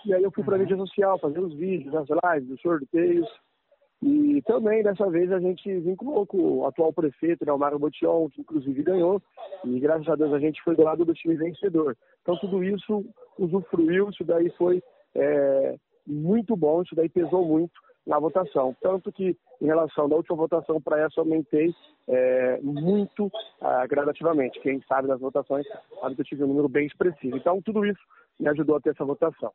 E 0.05 0.13
aí 0.13 0.23
eu 0.23 0.31
fui 0.31 0.45
para 0.45 0.55
a 0.55 0.59
mídia 0.59 0.77
social, 0.77 1.19
fazer 1.19 1.39
os 1.39 1.53
vídeos, 1.53 1.93
as 1.93 2.07
lives, 2.07 2.51
os 2.51 2.61
sorteios. 2.61 3.27
E 4.01 4.41
também, 4.43 4.83
dessa 4.83 5.09
vez, 5.09 5.31
a 5.31 5.39
gente 5.39 5.79
vinculou 5.79 6.25
com 6.25 6.37
o 6.37 6.65
atual 6.67 6.93
prefeito, 6.93 7.43
né, 7.45 7.51
o 7.51 7.57
Mário 7.57 7.79
Botion, 7.79 8.29
que 8.29 8.41
inclusive 8.41 8.83
ganhou. 8.83 9.21
E 9.65 9.79
graças 9.79 10.07
a 10.07 10.15
Deus 10.15 10.33
a 10.33 10.39
gente 10.39 10.61
foi 10.63 10.75
do 10.75 10.83
lado 10.83 11.03
do 11.03 11.13
time 11.13 11.35
vencedor. 11.35 11.97
Então 12.21 12.37
tudo 12.37 12.63
isso 12.63 13.03
usufruiu, 13.39 14.09
isso 14.09 14.23
daí 14.23 14.51
foi 14.51 14.83
é, 15.15 15.75
muito 16.05 16.55
bom, 16.55 16.83
isso 16.83 16.95
daí 16.95 17.09
pesou 17.09 17.43
muito 17.45 17.73
na 18.05 18.19
votação. 18.19 18.75
Tanto 18.81 19.11
que, 19.11 19.35
em 19.61 19.65
relação 19.65 20.07
da 20.07 20.15
última 20.15 20.37
votação 20.37 20.79
para 20.79 21.01
essa, 21.01 21.19
aumentei 21.19 21.73
é, 22.07 22.59
muito 22.61 23.29
ah, 23.59 23.85
gradativamente. 23.85 24.59
Quem 24.61 24.81
sabe 24.87 25.07
das 25.07 25.19
votações 25.19 25.65
sabe 25.99 26.15
que 26.15 26.21
eu 26.21 26.25
tive 26.25 26.43
um 26.43 26.47
número 26.47 26.69
bem 26.69 26.87
expressivo. 26.87 27.35
Então, 27.35 27.61
tudo 27.61 27.85
isso 27.85 27.99
me 28.39 28.47
ajudou 28.47 28.77
a 28.77 28.79
ter 28.79 28.91
essa 28.91 29.03
votação. 29.03 29.51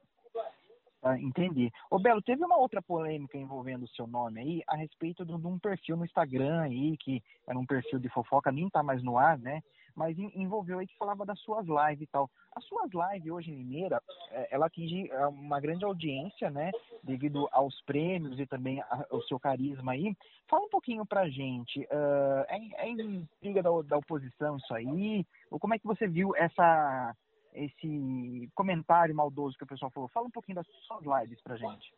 Ah, 1.03 1.19
entendi. 1.19 1.69
Ô 1.91 1.99
Belo, 1.99 2.23
teve 2.23 2.45
uma 2.45 2.57
outra 2.57 2.81
polêmica 2.81 3.37
envolvendo 3.37 3.83
o 3.83 3.89
seu 3.89 4.07
nome 4.07 4.41
aí, 4.41 4.63
a 4.69 4.77
respeito 4.77 5.25
de, 5.25 5.33
um 5.33 5.59
perfil 5.59 5.97
no 5.97 6.05
Instagram 6.05 6.61
aí, 6.61 6.97
que 6.97 7.21
era 7.45 7.59
um 7.59 7.67
perfil 7.67 7.99
de 7.99 8.09
fofoca, 8.09 8.53
nem 8.53 8.71
tá 8.71 8.85
mais 8.85 9.03
no 9.03 9.19
ar, 9.19 9.37
né? 9.37 9.63
Mas 9.97 10.17
envolveu 10.17 10.79
aí 10.79 10.87
que 10.87 10.97
falava 10.97 11.27
das 11.27 11.39
suas 11.41 11.67
lives 11.67 12.03
e 12.03 12.07
tal. 12.07 12.31
As 12.55 12.65
suas 12.65 12.89
lives 12.93 13.33
hoje 13.33 13.51
em 13.51 13.57
Limeira, 13.57 14.01
é, 14.31 14.49
ela 14.53 14.67
atinge 14.67 15.11
é, 15.11 15.27
uma 15.27 15.59
grande 15.59 15.85
audiência, 15.85 16.49
né? 16.51 16.71
Devido 17.03 17.49
aos 17.51 17.83
prêmios 17.83 18.39
e 18.39 18.47
também 18.47 18.81
ao 19.11 19.21
seu 19.23 19.41
carisma 19.41 19.93
aí. 19.93 20.17
Fala 20.49 20.67
um 20.67 20.71
pouquinho 20.71 21.05
pra 21.05 21.29
gente, 21.29 21.81
uh, 21.81 22.45
é, 22.49 22.87
é 22.87 22.91
intriga 22.91 23.61
da, 23.61 23.71
da 23.83 23.99
oposição 23.99 24.57
isso 24.57 24.73
aí? 24.73 25.27
Ou 25.51 25.59
como 25.59 25.75
é 25.75 25.79
que 25.81 25.87
você 25.87 26.07
viu 26.07 26.35
essa 26.37 27.13
esse 27.55 28.49
comentário 28.55 29.15
maldoso 29.15 29.57
que 29.57 29.65
o 29.65 29.67
pessoal 29.67 29.91
falou. 29.91 30.09
Fala 30.09 30.27
um 30.27 30.31
pouquinho 30.31 30.57
das 30.57 30.67
suas 30.87 31.03
lives 31.23 31.41
pra 31.43 31.57
gente. 31.57 31.93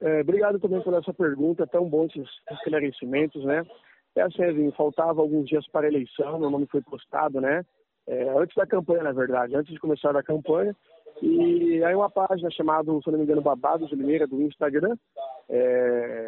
É, 0.00 0.20
obrigado 0.20 0.58
também 0.60 0.82
por 0.82 0.94
essa 0.94 1.12
pergunta, 1.12 1.62
é 1.62 1.66
tão 1.66 1.88
bom 1.88 2.04
esses 2.04 2.28
esclarecimentos, 2.50 3.44
né? 3.44 3.64
É 4.14 4.22
assim, 4.22 4.70
faltava 4.72 5.20
alguns 5.20 5.48
dias 5.48 5.66
para 5.68 5.86
a 5.86 5.90
eleição, 5.90 6.38
meu 6.38 6.50
nome 6.50 6.66
foi 6.66 6.82
postado, 6.82 7.40
né? 7.40 7.64
É, 8.06 8.28
antes 8.30 8.54
da 8.54 8.66
campanha, 8.66 9.02
na 9.02 9.12
verdade, 9.12 9.56
antes 9.56 9.72
de 9.72 9.80
começar 9.80 10.16
a 10.16 10.22
campanha. 10.22 10.74
E 11.22 11.82
aí 11.82 11.94
uma 11.94 12.10
página 12.10 12.50
chamada, 12.50 12.92
se 13.02 13.10
não 13.10 13.18
me 13.18 13.24
engano, 13.24 13.40
Babados 13.40 13.88
de 13.88 13.96
Limeira, 13.96 14.26
do 14.26 14.42
Instagram, 14.42 14.96
é, 15.48 16.26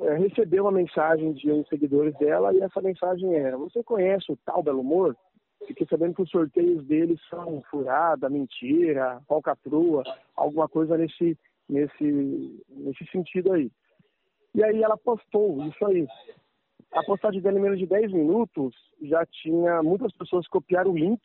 é, 0.00 0.14
recebeu 0.14 0.64
uma 0.64 0.72
mensagem 0.72 1.32
de 1.32 1.50
um 1.50 1.64
seguidores 1.66 2.16
dela 2.18 2.54
e 2.54 2.60
essa 2.60 2.80
mensagem 2.80 3.34
era, 3.34 3.56
você 3.56 3.82
conhece 3.82 4.32
o 4.32 4.38
tal 4.44 4.62
Belo 4.62 4.80
Humor? 4.80 5.16
Fiquei 5.66 5.86
sabendo 5.88 6.14
que 6.14 6.22
os 6.22 6.30
sorteios 6.30 6.84
deles 6.86 7.20
são 7.28 7.62
furada, 7.70 8.30
mentira, 8.30 9.20
falcatrua, 9.26 10.02
alguma 10.36 10.68
coisa 10.68 10.96
nesse, 10.96 11.36
nesse, 11.68 12.64
nesse 12.68 13.04
sentido 13.10 13.52
aí. 13.52 13.70
E 14.54 14.62
aí 14.62 14.82
ela 14.82 14.96
postou 14.96 15.64
isso 15.66 15.84
aí. 15.86 16.06
A 16.92 17.02
postagem 17.02 17.40
dela 17.40 17.58
em 17.58 17.62
menos 17.62 17.78
de 17.78 17.86
10 17.86 18.12
minutos 18.12 18.74
já 19.02 19.24
tinha 19.26 19.82
muitas 19.82 20.12
pessoas 20.12 20.48
copiaram 20.48 20.92
o 20.92 20.98
link, 20.98 21.20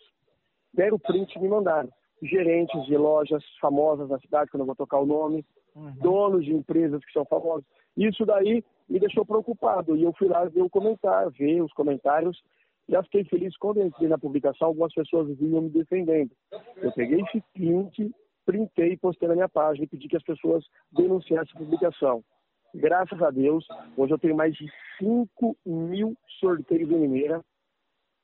deram 0.74 0.98
o 0.98 1.00
print 1.00 1.36
e 1.36 1.40
me 1.40 1.48
mandaram. 1.48 1.90
Gerentes 2.22 2.86
de 2.86 2.98
lojas 2.98 3.44
famosas 3.60 4.10
na 4.10 4.20
cidade, 4.20 4.50
que 4.50 4.56
eu 4.56 4.60
não 4.60 4.66
vou 4.66 4.76
tocar 4.76 5.00
o 5.00 5.06
nome, 5.06 5.46
uhum. 5.76 5.94
donos 6.02 6.46
de 6.46 6.54
empresas 6.54 7.04
que 7.06 7.12
são 7.12 7.26
famosos. 7.26 7.66
Isso 7.96 8.26
daí 8.26 8.64
me 8.90 9.00
deixou 9.00 9.26
preocupado. 9.26 9.96
E 9.96 10.04
eu 10.04 10.14
fui 10.14 10.28
lá 10.28 10.46
ver 10.46 10.62
o 10.62 10.70
comentário, 10.70 11.32
ver 11.32 11.62
os 11.62 11.72
comentários 11.74 12.42
já 12.90 13.02
fiquei 13.04 13.24
feliz 13.26 13.56
quando 13.58 13.78
eu 13.78 13.88
entrei 13.88 14.10
na 14.10 14.18
publicação, 14.18 14.68
algumas 14.68 14.94
pessoas 14.94 15.38
vinham 15.38 15.62
me 15.62 15.70
defendendo. 15.70 16.32
Eu 16.78 16.92
peguei 16.92 17.22
esse 17.22 17.42
print, 17.54 18.14
printei 18.46 18.94
e 18.94 18.98
postei 18.98 19.28
na 19.28 19.36
minha 19.36 19.50
página 19.50 19.86
e 19.86 19.88
pedi 19.88 20.08
que 20.08 20.18
as 20.18 20.24
pessoas 20.24 20.66
denunciassem 20.92 21.54
a 21.56 21.60
publicação. 21.60 22.24
Graças 22.76 23.22
a 23.22 23.30
Deus, 23.30 23.66
hoje 23.96 24.14
eu 24.14 24.20
tenho 24.20 24.36
mais 24.36 24.54
de 24.56 24.68
5 24.98 25.56
mil 25.66 26.16
sorteios 26.40 26.90
em 26.90 26.98
Mineira, 26.98 27.42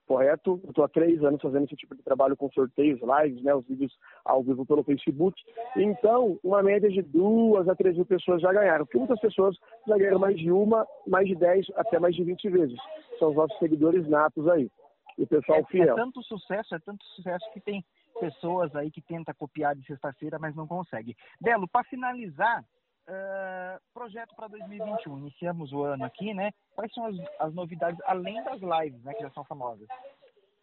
correto? 0.10 0.60
Eu 0.64 0.70
estou 0.72 0.84
há 0.84 0.90
três 0.90 1.24
anos 1.24 1.40
fazendo 1.40 1.66
esse 1.66 1.76
tipo 1.76 1.96
de 1.96 2.02
trabalho 2.02 2.36
com 2.36 2.50
sorteios, 2.52 3.00
lives, 3.00 3.44
né, 3.44 3.54
os 3.54 3.64
vídeos 3.68 3.96
ao 4.26 4.42
vivo 4.42 4.66
pelo 4.66 4.84
Facebook. 4.84 5.40
Então, 5.78 6.40
uma 6.44 6.64
média 6.64 6.90
de 6.90 7.04
duas 7.04 7.70
a 7.70 7.76
três 7.76 7.96
mil 7.96 8.08
pessoas 8.08 8.42
já 8.42 8.52
ganharam, 8.52 8.86
porque 8.86 8.98
muitas 8.98 9.20
pessoas 9.20 9.56
já 9.88 9.96
ganharam 9.96 10.18
mais 10.18 10.36
de 10.36 10.52
uma, 10.52 10.88
mais 11.08 11.28
de 11.28 11.36
dez, 11.36 11.68
até 11.76 12.00
mais 12.00 12.16
de 12.16 12.24
vinte 12.24 12.50
vezes. 12.50 12.80
São 13.20 13.30
os 13.30 13.36
nossos 13.36 13.58
seguidores 13.60 14.10
natos 14.10 14.48
aí. 14.48 14.72
E 15.16 15.24
o 15.24 15.28
pessoal 15.28 15.60
é, 15.60 15.64
fiel. 15.66 15.94
É 15.94 15.96
tanto 15.96 16.24
sucesso, 16.24 16.74
é 16.74 16.80
tanto 16.80 17.06
sucesso 17.06 17.46
que 17.54 17.62
tem 17.62 17.86
pessoas 18.20 18.76
aí 18.76 18.90
que 18.90 19.02
tentam 19.02 19.36
copiar 19.38 19.76
de 19.76 19.86
sexta-feira, 19.86 20.40
mas 20.40 20.56
não 20.56 20.66
consegue. 20.66 21.16
Belo, 21.40 21.68
para 21.68 21.84
finalizar, 21.84 22.66
Uh, 23.10 23.69
projeto 24.10 24.36
para 24.36 24.48
2021. 24.48 25.20
Iniciamos 25.20 25.72
o 25.72 25.84
ano 25.84 26.04
aqui, 26.04 26.34
né? 26.34 26.50
Quais 26.76 26.92
são 26.94 27.06
as, 27.06 27.16
as, 27.40 27.54
novidades, 27.54 28.00
além 28.06 28.44
das 28.44 28.60
lives, 28.60 29.04
né, 29.04 29.14
que 29.14 29.22
já 29.22 29.30
são 29.30 29.44
famosas? 29.44 29.88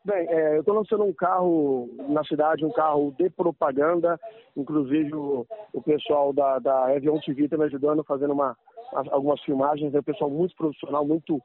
Bem, 0.05 0.29
é, 0.29 0.57
eu 0.57 0.61
estou 0.61 0.75
lançando 0.75 1.05
um 1.05 1.13
carro 1.13 1.89
na 2.09 2.25
cidade, 2.25 2.65
um 2.65 2.73
carro 2.73 3.15
de 3.17 3.31
propaganda. 3.31 4.19
Inclusive, 4.57 5.15
o, 5.15 5.47
o 5.73 5.83
pessoal 5.83 6.33
da, 6.33 6.59
da 6.59 6.95
Evion 6.95 7.21
TV 7.21 7.45
está 7.45 7.57
me 7.57 7.65
ajudando, 7.65 8.03
fazendo 8.03 8.33
uma, 8.33 8.57
algumas 8.93 9.41
filmagens. 9.43 9.95
É 9.95 10.01
um 10.01 10.03
pessoal 10.03 10.31
muito 10.31 10.55
profissional, 10.57 11.07
muito 11.07 11.41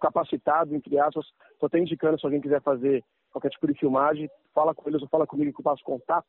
capacitado, 0.00 0.74
entre 0.74 0.98
aspas. 0.98 1.26
Estou 1.52 1.68
até 1.68 1.78
indicando, 1.78 2.20
se 2.20 2.26
alguém 2.26 2.40
quiser 2.40 2.60
fazer 2.60 3.02
qualquer 3.32 3.50
tipo 3.50 3.66
de 3.66 3.78
filmagem, 3.78 4.30
fala 4.54 4.74
com 4.74 4.88
eles 4.88 5.00
ou 5.00 5.08
fala 5.08 5.26
comigo 5.26 5.52
que 5.52 5.60
eu 5.60 5.64
passo 5.64 5.82
contato. 5.82 6.28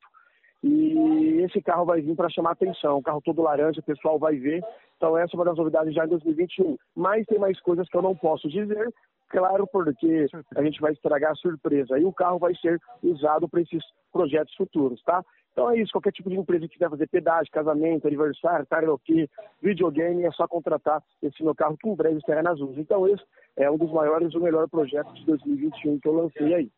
E 0.64 1.42
esse 1.44 1.62
carro 1.62 1.86
vai 1.86 2.02
vir 2.02 2.16
para 2.16 2.30
chamar 2.30 2.52
atenção. 2.52 2.98
O 2.98 3.04
carro 3.04 3.22
todo 3.22 3.42
laranja, 3.42 3.80
o 3.80 3.84
pessoal 3.84 4.18
vai 4.18 4.36
ver. 4.36 4.64
Então 4.98 5.18
essa 5.18 5.36
é 5.36 5.38
uma 5.38 5.46
das 5.46 5.58
novidades 5.58 5.94
já 5.94 6.06
em 6.06 6.10
2021. 6.10 6.78
Mas 6.96 7.26
tem 7.26 7.40
mais 7.40 7.60
coisas 7.62 7.88
que 7.90 7.98
eu 7.98 8.02
não 8.02 8.16
posso 8.16 8.48
dizer, 8.48 8.94
claro, 9.30 9.68
porque 9.68 10.28
a 10.56 10.64
gente 10.64 10.80
vai 10.80 10.94
estragar 10.94 11.32
a 11.32 11.36
surpresa. 11.36 11.98
E 12.00 12.06
o 12.06 12.14
carro 12.14 12.40
vai 12.40 12.56
ser 12.56 12.80
usado 13.04 13.48
para 13.48 13.62
esses 13.62 13.84
projetos 14.12 14.54
futuros, 14.56 15.02
tá? 15.04 15.24
Então 15.52 15.72
é 15.72 15.80
isso, 15.80 15.94
qualquer 15.94 16.12
tipo 16.12 16.30
de 16.30 16.36
empresa 16.36 16.68
que 16.68 16.74
quiser 16.74 16.90
fazer 16.90 17.08
pedágio, 17.08 17.50
casamento, 17.50 18.06
aniversário, 18.08 18.68
karaokê, 18.68 19.30
videogame, 19.62 20.26
é 20.26 20.32
só 20.32 20.46
contratar 20.50 21.02
esse 21.24 21.42
meu 21.42 21.56
carro 21.56 21.78
que 21.78 21.88
em 21.88 21.96
breve 21.96 22.18
estará 22.18 22.44
nas 22.44 22.60
ruas. 22.60 22.78
Então 22.78 23.08
esse 23.08 23.24
é 23.56 23.72
um 23.72 23.78
dos 23.78 23.90
maiores, 23.90 24.36
o 24.36 24.42
melhor 24.42 24.68
projeto 24.68 25.14
de 25.14 25.26
2021 25.26 26.00
que 26.00 26.08
eu 26.10 26.14
lancei 26.14 26.54
aí. 26.54 26.72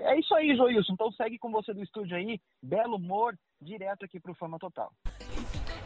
É 0.00 0.18
isso 0.18 0.34
aí, 0.34 0.56
Joilson. 0.56 0.94
Então 0.94 1.12
segue 1.12 1.38
com 1.38 1.50
você 1.50 1.74
do 1.74 1.82
estúdio 1.82 2.16
aí. 2.16 2.40
Belo 2.62 2.96
humor, 2.96 3.34
direto 3.60 4.04
aqui 4.04 4.18
pro 4.18 4.34
Fama 4.34 4.58
Total. 4.58 4.90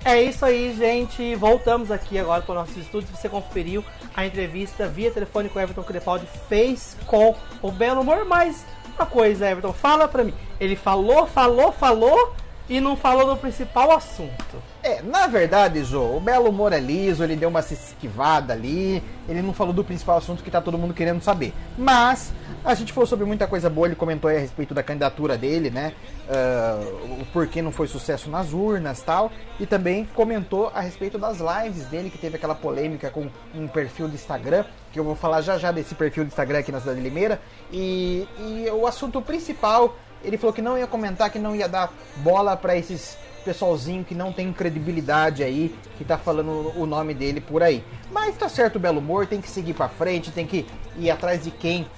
É 0.04 0.20
isso 0.20 0.44
aí, 0.44 0.74
gente. 0.76 1.36
Voltamos 1.36 1.90
aqui 1.92 2.18
agora 2.18 2.42
para 2.42 2.52
o 2.52 2.54
nosso 2.56 2.78
estúdio. 2.78 3.14
Você 3.14 3.28
conferiu 3.28 3.84
a 4.16 4.26
entrevista 4.26 4.88
via 4.88 5.12
telefone 5.12 5.48
que 5.48 5.56
o 5.56 5.60
Everton 5.60 5.84
Crepaldi 5.84 6.26
fez 6.48 6.96
com 7.06 7.36
o 7.62 7.70
Belo 7.70 8.00
Humor. 8.00 8.24
Mas 8.24 8.66
uma 8.96 9.06
coisa, 9.06 9.48
Everton, 9.48 9.72
fala 9.72 10.08
pra 10.08 10.24
mim. 10.24 10.34
Ele 10.58 10.74
falou, 10.74 11.26
falou, 11.26 11.70
falou 11.70 12.34
e 12.68 12.80
não 12.80 12.96
falou 12.96 13.26
do 13.26 13.36
principal 13.36 13.90
assunto. 13.92 14.62
É, 14.82 15.02
na 15.02 15.26
verdade, 15.26 15.84
Jô, 15.84 16.16
o 16.16 16.20
Belo 16.20 16.48
Humor 16.48 16.72
é 16.72 16.80
liso, 16.80 17.22
ele 17.22 17.36
deu 17.36 17.48
uma 17.48 17.60
esquivada 17.60 18.52
ali, 18.52 19.02
ele 19.28 19.42
não 19.42 19.52
falou 19.52 19.72
do 19.72 19.84
principal 19.84 20.18
assunto 20.18 20.42
que 20.42 20.50
tá 20.50 20.60
todo 20.60 20.78
mundo 20.78 20.94
querendo 20.94 21.22
saber. 21.22 21.52
Mas 21.76 22.32
a 22.64 22.74
gente 22.74 22.92
falou 22.92 23.06
sobre 23.06 23.24
muita 23.24 23.46
coisa 23.46 23.68
boa, 23.68 23.88
ele 23.88 23.96
comentou 23.96 24.30
aí 24.30 24.36
a 24.36 24.40
respeito 24.40 24.72
da 24.72 24.82
candidatura 24.82 25.36
dele, 25.36 25.68
né? 25.68 25.92
Uh, 26.28 27.22
o 27.22 27.26
porquê 27.32 27.60
não 27.60 27.72
foi 27.72 27.88
sucesso 27.88 28.30
nas 28.30 28.52
urnas 28.52 29.02
tal. 29.02 29.32
E 29.58 29.66
também 29.66 30.04
comentou 30.14 30.70
a 30.72 30.80
respeito 30.80 31.18
das 31.18 31.38
lives 31.38 31.86
dele, 31.86 32.08
que 32.08 32.18
teve 32.18 32.36
aquela 32.36 32.54
polêmica 32.54 33.10
com 33.10 33.28
um 33.54 33.66
perfil 33.66 34.06
do 34.06 34.14
Instagram, 34.14 34.64
que 34.92 34.98
eu 34.98 35.04
vou 35.04 35.16
falar 35.16 35.40
já 35.40 35.58
já 35.58 35.72
desse 35.72 35.94
perfil 35.94 36.24
do 36.24 36.28
Instagram 36.28 36.60
aqui 36.60 36.70
na 36.70 36.78
cidade 36.78 36.98
de 36.98 37.04
Limeira. 37.04 37.40
E, 37.72 38.28
e 38.38 38.70
o 38.70 38.86
assunto 38.86 39.20
principal, 39.20 39.96
ele 40.24 40.36
falou 40.36 40.52
que 40.52 40.62
não 40.62 40.78
ia 40.78 40.86
comentar, 40.86 41.30
que 41.30 41.38
não 41.38 41.54
ia 41.54 41.68
dar 41.68 41.92
bola 42.16 42.56
para 42.56 42.76
esses 42.76 43.16
pessoalzinho 43.42 44.04
que 44.04 44.14
não 44.14 44.32
tem 44.32 44.52
credibilidade 44.52 45.42
aí, 45.42 45.74
que 45.98 46.04
tá 46.04 46.16
falando 46.16 46.72
o 46.76 46.86
nome 46.86 47.12
dele 47.12 47.40
por 47.40 47.62
aí. 47.62 47.84
Mas 48.10 48.36
tá 48.36 48.48
certo 48.48 48.76
o 48.76 48.78
belo 48.78 48.98
humor, 48.98 49.26
tem 49.26 49.40
que 49.40 49.50
seguir 49.50 49.74
para 49.74 49.88
frente, 49.88 50.30
tem 50.30 50.46
que 50.46 50.66
ir 50.96 51.10
atrás 51.10 51.42
de 51.42 51.50
quem 51.50 51.82
uh, 51.82 51.88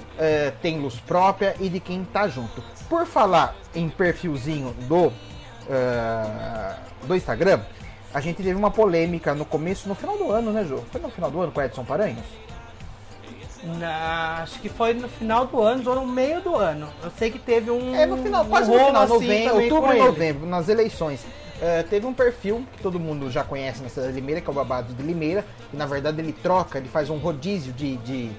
tem 0.62 0.80
luz 0.80 0.96
própria 1.00 1.54
e 1.60 1.68
de 1.68 1.80
quem 1.80 2.04
tá 2.04 2.28
junto. 2.28 2.62
Por 2.88 3.06
falar 3.06 3.54
em 3.74 3.88
perfilzinho 3.88 4.72
do, 4.88 5.06
uh, 5.06 5.12
do 7.06 7.14
Instagram, 7.14 7.60
a 8.12 8.20
gente 8.20 8.36
teve 8.36 8.54
uma 8.54 8.70
polêmica 8.70 9.34
no 9.34 9.44
começo, 9.44 9.88
no 9.88 9.94
final 9.94 10.16
do 10.16 10.30
ano, 10.30 10.52
né, 10.52 10.64
Jô? 10.64 10.78
Foi 10.90 11.00
no 11.00 11.10
final 11.10 11.30
do 11.30 11.40
ano 11.40 11.52
com 11.52 11.60
Edson 11.60 11.84
Paranhos? 11.84 12.24
Na- 13.78 14.42
acho 14.42 14.58
que 14.60 14.68
foi 14.68 14.92
no 14.94 15.08
final 15.08 15.46
do 15.46 15.60
ano 15.60 15.88
ou 15.88 15.96
no 15.96 16.06
meio 16.06 16.40
do 16.40 16.54
ano. 16.56 16.88
Eu 17.02 17.10
sei 17.18 17.30
que 17.30 17.38
teve 17.38 17.70
um. 17.70 17.94
É 17.94 18.04
no 18.06 18.16
final, 18.18 18.44
quase 18.44 18.70
um 18.70 18.74
no 18.74 18.86
final, 18.86 19.02
assim 19.02 19.12
novembro, 19.14 19.50
também 19.52 19.62
outubro 19.72 19.90
com 19.90 19.94
e 19.96 19.98
novembro, 19.98 20.46
nas 20.46 20.68
eleições. 20.68 21.24
É, 21.62 21.82
teve 21.82 22.04
um 22.04 22.12
perfil 22.12 22.64
que 22.76 22.82
todo 22.82 22.98
mundo 23.00 23.30
já 23.30 23.42
conhece 23.44 23.82
na 23.82 23.88
cidade 23.88 24.12
de 24.12 24.20
Limeira, 24.20 24.40
que 24.40 24.48
é 24.48 24.50
o 24.50 24.54
Babado 24.54 24.92
de 24.92 25.02
Limeira, 25.02 25.44
e 25.72 25.76
na 25.76 25.86
verdade 25.86 26.20
ele 26.20 26.32
troca, 26.32 26.78
ele 26.78 26.88
faz 26.88 27.08
um 27.08 27.16
rodízio 27.16 27.72
de, 27.72 27.96
de, 27.98 28.30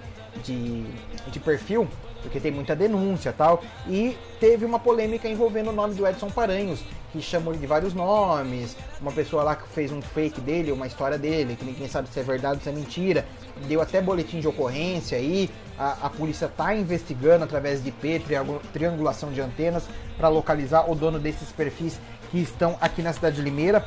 de, 0.43 0.83
de 1.31 1.39
perfil, 1.39 1.87
porque 2.25 2.39
tem 2.39 2.51
muita 2.51 2.75
denúncia 2.75 3.31
tal, 3.31 3.63
e 3.87 4.17
teve 4.39 4.65
uma 4.65 4.79
polêmica 4.79 5.29
envolvendo 5.29 5.69
o 5.69 5.73
nome 5.73 5.93
do 5.93 6.05
Edson 6.07 6.29
Paranhos, 6.29 6.83
que 7.13 7.21
chamou 7.21 7.53
ele 7.53 7.61
de 7.61 7.67
vários 7.67 7.93
nomes, 7.93 8.75
uma 8.99 9.11
pessoa 9.11 9.43
lá 9.43 9.55
que 9.55 9.67
fez 9.69 9.91
um 9.91 10.01
fake 10.01 10.41
dele, 10.41 10.71
uma 10.71 10.87
história 10.87 11.17
dele, 11.17 11.55
que 11.55 11.63
ninguém 11.63 11.87
sabe 11.87 12.09
se 12.09 12.19
é 12.19 12.23
verdade 12.23 12.55
ou 12.55 12.61
se 12.61 12.69
é 12.69 12.71
mentira, 12.71 13.25
deu 13.67 13.79
até 13.79 14.01
boletim 14.01 14.39
de 14.39 14.47
ocorrência 14.47 15.17
aí, 15.17 15.49
a, 15.77 16.07
a 16.07 16.09
polícia 16.09 16.47
está 16.47 16.75
investigando 16.75 17.43
através 17.43 17.83
de 17.83 17.89
IP, 17.89 18.19
triangu- 18.25 18.61
triangulação 18.73 19.31
de 19.31 19.39
antenas, 19.39 19.83
para 20.17 20.27
localizar 20.27 20.89
o 20.89 20.95
dono 20.95 21.19
desses 21.19 21.51
perfis 21.51 21.99
que 22.35 22.41
estão 22.41 22.77
aqui 22.81 23.01
na 23.01 23.13
cidade 23.13 23.37
de 23.37 23.41
Limeira, 23.41 23.85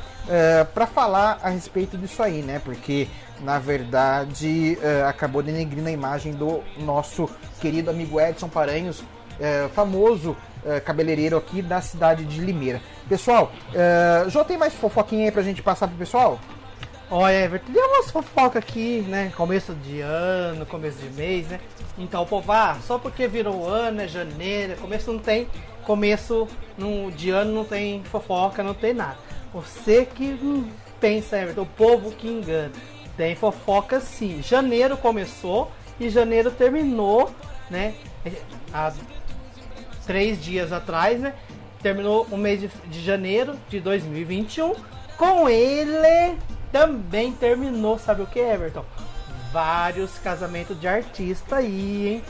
para 0.73 0.87
falar 0.87 1.39
a 1.43 1.49
respeito 1.49 1.95
disso 1.97 2.23
aí, 2.23 2.41
né? 2.41 2.59
Porque 2.63 3.07
na 3.41 3.59
verdade 3.59 4.77
eh, 4.81 5.03
acabou 5.07 5.43
denegrindo 5.43 5.87
a 5.87 5.91
imagem 5.91 6.33
do 6.33 6.61
nosso 6.79 7.29
querido 7.61 7.89
amigo 7.89 8.19
Edson 8.19 8.49
Paranhos, 8.49 9.03
eh, 9.39 9.69
famoso 9.73 10.35
eh, 10.65 10.79
cabeleireiro 10.79 11.37
aqui 11.37 11.61
da 11.61 11.79
cidade 11.79 12.25
de 12.25 12.41
Limeira. 12.41 12.81
Pessoal, 13.07 13.51
eh, 13.73 14.25
já 14.29 14.43
tem 14.43 14.57
mais 14.57 14.73
fofoquinha 14.73 15.25
aí 15.25 15.31
pra 15.31 15.43
gente 15.43 15.61
passar 15.61 15.87
pro 15.87 15.97
pessoal? 15.97 16.39
Olha, 17.11 17.43
Everton, 17.43 17.73
tem 17.73 17.83
umas 17.83 18.11
fofocas 18.11 18.61
aqui, 18.63 19.01
né? 19.07 19.33
Começo 19.35 19.73
de 19.73 19.99
ano, 19.99 20.63
começo 20.67 20.99
de 20.99 21.09
mês, 21.15 21.47
né? 21.47 21.59
Então, 21.97 22.23
povo, 22.23 22.51
ah, 22.51 22.77
só 22.85 22.99
porque 22.99 23.27
virou 23.27 23.67
ano, 23.67 24.01
é 24.01 24.07
janeiro, 24.07 24.75
começo 24.77 25.11
não 25.11 25.19
tem, 25.19 25.47
começo 25.85 26.47
no, 26.77 27.11
de 27.11 27.31
ano 27.31 27.51
não 27.51 27.65
tem 27.65 28.03
fofoca, 28.03 28.61
não 28.61 28.75
tem 28.75 28.93
nada. 28.93 29.17
Você 29.51 30.05
que 30.05 30.37
hum, 30.39 30.69
pensa, 30.99 31.39
Everton, 31.39 31.63
o 31.63 31.65
povo 31.65 32.11
que 32.11 32.27
engana. 32.27 32.71
Tem 33.17 33.35
fofoca 33.35 33.99
sim. 33.99 34.43
Janeiro 34.43 34.95
começou 34.95 35.71
e 35.99 36.09
janeiro 36.09 36.51
terminou, 36.51 37.31
né? 37.71 37.95
Há 38.71 38.93
três 40.05 40.39
dias 40.39 40.71
atrás, 40.71 41.19
né? 41.19 41.33
Terminou 41.81 42.27
o 42.29 42.37
mês 42.37 42.61
de, 42.61 42.67
de 42.85 43.03
janeiro 43.03 43.55
de 43.67 43.79
2021. 43.79 44.75
Com 45.17 45.49
ele 45.49 46.37
também 46.71 47.31
terminou, 47.31 47.97
sabe 47.97 48.21
o 48.21 48.27
que, 48.27 48.39
Everton? 48.39 48.85
Vários 49.51 50.17
casamentos 50.19 50.79
de 50.79 50.87
artista 50.87 51.57
aí, 51.57 52.07
hein? 52.07 52.23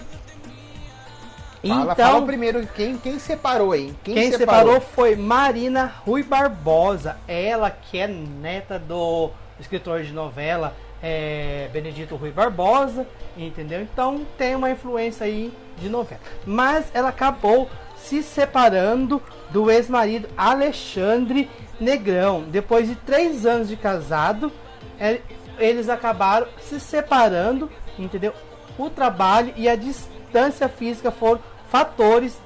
Fala, 1.68 1.96
fala 1.96 2.26
primeiro 2.26 2.66
quem, 2.68 2.98
quem 2.98 3.20
separou 3.20 3.74
aí. 3.74 3.94
Quem, 4.04 4.16
Quem 4.16 4.32
separou 4.32 4.80
foi 4.80 5.16
Marina 5.16 5.94
Rui 6.06 6.24
Barbosa. 6.24 7.18
Ela 7.28 7.70
que 7.70 8.00
é 8.00 8.08
neta 8.08 8.80
do 8.80 9.30
escritor 9.60 10.04
de 10.04 10.14
novela 10.14 10.74
é, 11.04 11.70
Benedito 11.74 12.16
Rui 12.16 12.32
Barbosa, 12.32 13.06
entendeu? 13.38 13.82
Então 13.82 14.26
tem 14.38 14.56
uma 14.56 14.72
influência 14.72 15.26
aí 15.26 15.54
de 15.78 15.90
novela. 15.90 16.22
Mas 16.46 16.86
ela 16.94 17.10
acabou 17.10 17.70
se 17.98 18.24
separando 18.24 19.22
do 19.52 19.70
ex-marido 19.72 20.28
Alexandre 20.38 21.50
Negrão. 21.80 22.44
Depois 22.48 22.88
de 22.88 22.96
três 22.96 23.46
anos 23.46 23.68
de 23.68 23.76
casado, 23.76 24.52
é, 25.00 25.20
eles 25.58 25.90
acabaram 25.90 26.48
se 26.62 26.80
separando, 26.80 27.70
entendeu? 27.98 28.34
O 28.78 28.90
trabalho 28.90 29.54
e 29.56 29.68
a 29.68 29.76
distância 29.76 30.70
física 30.70 31.12
foram 31.12 31.42
fatores 31.70 32.40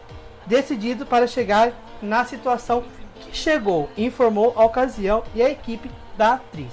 decididos 0.45 1.07
para 1.07 1.27
chegar 1.27 1.71
na 2.01 2.25
situação 2.25 2.83
que 3.19 3.35
chegou, 3.35 3.89
informou 3.97 4.53
a 4.55 4.65
ocasião 4.65 5.23
e 5.33 5.41
a 5.41 5.49
equipe 5.49 5.89
da 6.17 6.33
atriz. 6.33 6.71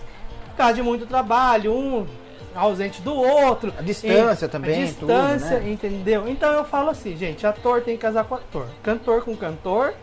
Por 0.51 0.57
causa 0.57 0.75
de 0.75 0.83
muito 0.83 1.07
trabalho, 1.07 1.73
um 1.73 2.07
ausente 2.55 3.01
do 3.03 3.15
outro. 3.15 3.73
A 3.79 3.83
distância 3.83 4.47
e- 4.47 4.49
também, 4.49 4.83
A 4.83 4.87
distância, 4.87 5.57
tudo, 5.57 5.67
né? 5.67 5.73
entendeu? 5.73 6.29
Então 6.29 6.53
eu 6.53 6.65
falo 6.65 6.91
assim, 6.91 7.17
gente, 7.17 7.47
ator 7.47 7.81
tem 7.83 7.97
que 7.97 8.03
casar 8.03 8.25
com 8.25 8.35
ator, 8.35 8.67
cantor 8.83 9.25
com 9.25 9.37
cantor 9.37 9.95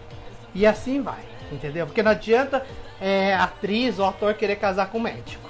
e 0.54 0.66
assim 0.66 1.02
vai, 1.02 1.24
entendeu? 1.52 1.86
Porque 1.86 2.04
não 2.04 2.12
adianta 2.12 2.66
é, 3.00 3.36
atriz 3.36 4.00
ou 4.00 4.06
ator 4.06 4.34
querer 4.34 4.56
casar 4.58 4.90
com 4.90 5.00
médico, 5.00 5.48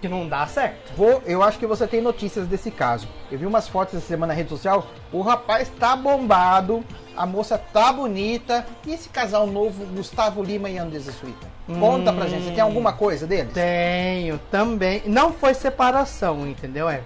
que 0.00 0.08
não 0.08 0.28
dá 0.28 0.46
certo. 0.46 0.92
Vou, 0.96 1.22
eu 1.26 1.42
acho 1.42 1.58
que 1.58 1.66
você 1.66 1.86
tem 1.86 2.00
notícias 2.00 2.46
desse 2.46 2.70
caso. 2.70 3.08
Eu 3.30 3.38
vi 3.38 3.46
umas 3.46 3.68
fotos 3.68 3.94
essa 3.94 4.06
semana 4.06 4.32
na 4.32 4.36
rede 4.36 4.50
social. 4.50 4.86
O 5.12 5.20
rapaz 5.20 5.70
tá 5.78 5.96
bombado, 5.96 6.84
a 7.16 7.26
moça 7.26 7.58
tá 7.58 7.92
bonita. 7.92 8.66
E 8.86 8.92
esse 8.92 9.08
casal 9.08 9.46
novo, 9.46 9.84
Gustavo 9.86 10.42
Lima 10.42 10.68
e 10.70 10.78
Andresa 10.78 11.12
Suíta? 11.12 11.46
Conta 11.66 12.12
pra 12.12 12.28
gente, 12.28 12.44
você 12.44 12.52
tem 12.52 12.60
alguma 12.60 12.92
coisa 12.92 13.26
deles? 13.26 13.52
Tenho 13.52 14.38
também. 14.50 15.02
Não 15.06 15.32
foi 15.32 15.52
separação, 15.52 16.46
entendeu? 16.46 16.88
É, 16.88 17.02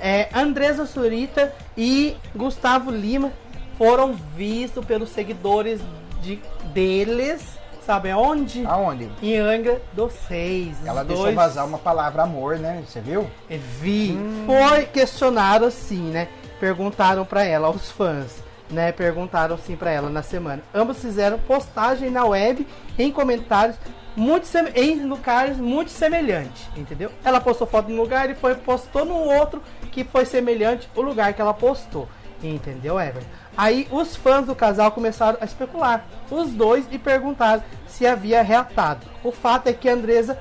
é 0.00 0.28
Andresa 0.34 0.84
Surita 0.84 1.54
e 1.76 2.16
Gustavo 2.34 2.90
Lima 2.90 3.32
foram 3.78 4.12
vistos 4.12 4.84
pelos 4.84 5.10
seguidores 5.10 5.80
de, 6.20 6.40
deles, 6.72 7.58
sabe 7.84 8.10
aonde? 8.10 8.64
Aonde? 8.66 9.10
Em 9.22 9.36
Angra 9.38 9.80
dos 9.92 10.14
Reis. 10.28 10.76
Ela 10.84 11.02
Os 11.02 11.06
deixou 11.08 11.24
dois- 11.26 11.36
vazar 11.36 11.66
uma 11.66 11.78
palavra 11.78 12.22
amor, 12.22 12.58
né? 12.58 12.82
Você 12.86 13.00
viu? 13.00 13.28
É, 13.48 13.56
Vi. 13.56 14.16
Foi 14.46 14.86
questionado 14.86 15.64
assim, 15.64 16.10
né? 16.10 16.28
Perguntaram 16.58 17.24
pra 17.24 17.44
ela, 17.44 17.70
os 17.70 17.90
fãs, 17.90 18.42
né? 18.70 18.92
Perguntaram 18.92 19.54
assim 19.54 19.76
pra 19.76 19.90
ela 19.90 20.08
na 20.10 20.22
semana. 20.22 20.62
Ambos 20.74 20.98
fizeram 21.00 21.38
postagem 21.38 22.10
na 22.10 22.24
web 22.24 22.66
em 22.98 23.10
comentários 23.10 23.76
muito 24.16 24.46
seme- 24.46 24.72
em 24.74 25.06
lugares 25.06 25.56
muito 25.56 25.90
semelhantes, 25.90 26.68
entendeu? 26.76 27.10
Ela 27.24 27.40
postou 27.40 27.66
foto 27.66 27.88
num 27.90 27.96
lugar 27.96 28.28
e 28.28 28.34
foi 28.34 28.54
postou 28.56 29.04
no 29.04 29.14
outro 29.14 29.62
que 29.92 30.04
foi 30.04 30.24
semelhante 30.24 30.88
o 30.96 31.00
lugar 31.00 31.32
que 31.32 31.40
ela 31.40 31.54
postou, 31.54 32.08
entendeu, 32.42 32.98
Ever? 33.00 33.22
Aí 33.60 33.86
os 33.90 34.16
fãs 34.16 34.46
do 34.46 34.54
casal 34.54 34.90
começaram 34.90 35.36
a 35.38 35.44
especular, 35.44 36.06
os 36.30 36.50
dois, 36.50 36.86
e 36.90 36.98
perguntaram 36.98 37.62
se 37.86 38.06
havia 38.06 38.40
reatado. 38.40 39.06
O 39.22 39.30
fato 39.30 39.66
é 39.66 39.74
que 39.74 39.86
a 39.86 39.92
Andresa 39.92 40.38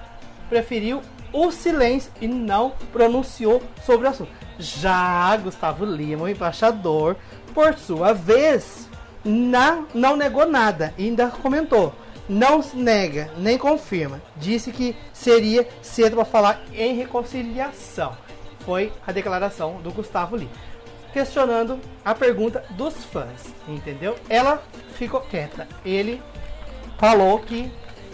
preferiu 0.48 1.02
o 1.34 1.52
silêncio 1.52 2.10
e 2.22 2.30
não 2.30 2.72
pronunciou 2.94 3.62
sobre 3.86 4.08
o 4.08 4.10
assunto. 4.10 4.32
Já 4.58 5.36
Gustavo 5.36 5.84
Lima, 5.84 6.24
o 6.24 6.30
embaixador, 6.30 7.18
por 7.54 7.74
sua 7.74 8.14
vez, 8.14 8.88
não, 9.26 9.86
não 9.94 10.16
negou 10.16 10.48
nada 10.48 10.94
ainda 10.98 11.28
comentou. 11.28 11.94
Não 12.30 12.64
nega, 12.74 13.32
nem 13.38 13.58
confirma. 13.58 14.22
Disse 14.38 14.72
que 14.72 14.96
seria 15.12 15.68
cedo 15.82 16.16
para 16.16 16.24
falar 16.24 16.62
em 16.74 16.96
reconciliação. 16.96 18.16
Foi 18.62 18.94
a 19.06 19.12
declaração 19.12 19.82
do 19.82 19.92
Gustavo 19.92 20.38
Lima. 20.38 20.69
Questionando 21.14 21.80
a 22.06 22.14
pergunta 22.14 22.64
dos 22.72 23.04
fãs, 23.06 23.54
entendeu? 23.68 24.16
Ela 24.30 24.62
ficou 24.96 25.22
quieta. 25.22 25.68
Ele 25.84 26.22
falou 26.98 27.40
que 27.40 27.72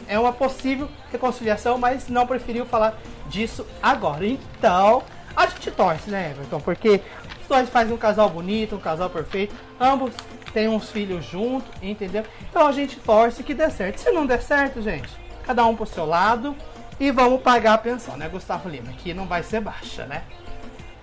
é 0.08 0.18
uma 0.20 0.32
possível 0.32 0.90
reconciliação, 1.12 1.78
mas 1.78 2.08
não 2.08 2.28
preferiu 2.28 2.66
falar 2.66 2.98
disso 3.28 3.66
agora. 3.82 4.26
Então, 4.26 5.04
a 5.36 5.48
gente 5.48 5.72
torce, 5.72 6.10
né, 6.10 6.32
Everton? 6.32 6.62
Porque 6.62 7.02
os 7.42 7.48
dois 7.48 7.70
fazem 7.70 7.94
um 7.94 7.98
casal 7.98 8.30
bonito, 8.30 8.76
um 8.76 8.80
casal 8.80 9.10
perfeito. 9.10 9.54
Ambos 9.80 10.14
têm 10.54 10.70
uns 10.70 10.90
filhos 10.90 11.26
juntos, 11.26 11.70
entendeu? 11.82 12.24
Então 12.50 12.66
a 12.66 12.72
gente 12.72 12.96
torce 12.98 13.44
que 13.44 13.54
dê 13.54 13.70
certo. 13.70 14.00
Se 14.00 14.12
não 14.12 14.26
der 14.26 14.42
certo, 14.42 14.82
gente, 14.82 15.10
cada 15.46 15.66
um 15.66 15.76
pro 15.76 15.86
seu 15.86 16.06
lado. 16.06 16.56
E 16.98 17.12
vamos 17.12 17.42
pagar 17.42 17.74
a 17.74 17.78
pensão, 17.78 18.16
né, 18.16 18.30
Gustavo 18.30 18.70
Lima? 18.70 18.94
Que 18.94 19.14
não 19.14 19.26
vai 19.28 19.44
ser 19.44 19.60
baixa, 19.60 20.06
né? 20.06 20.24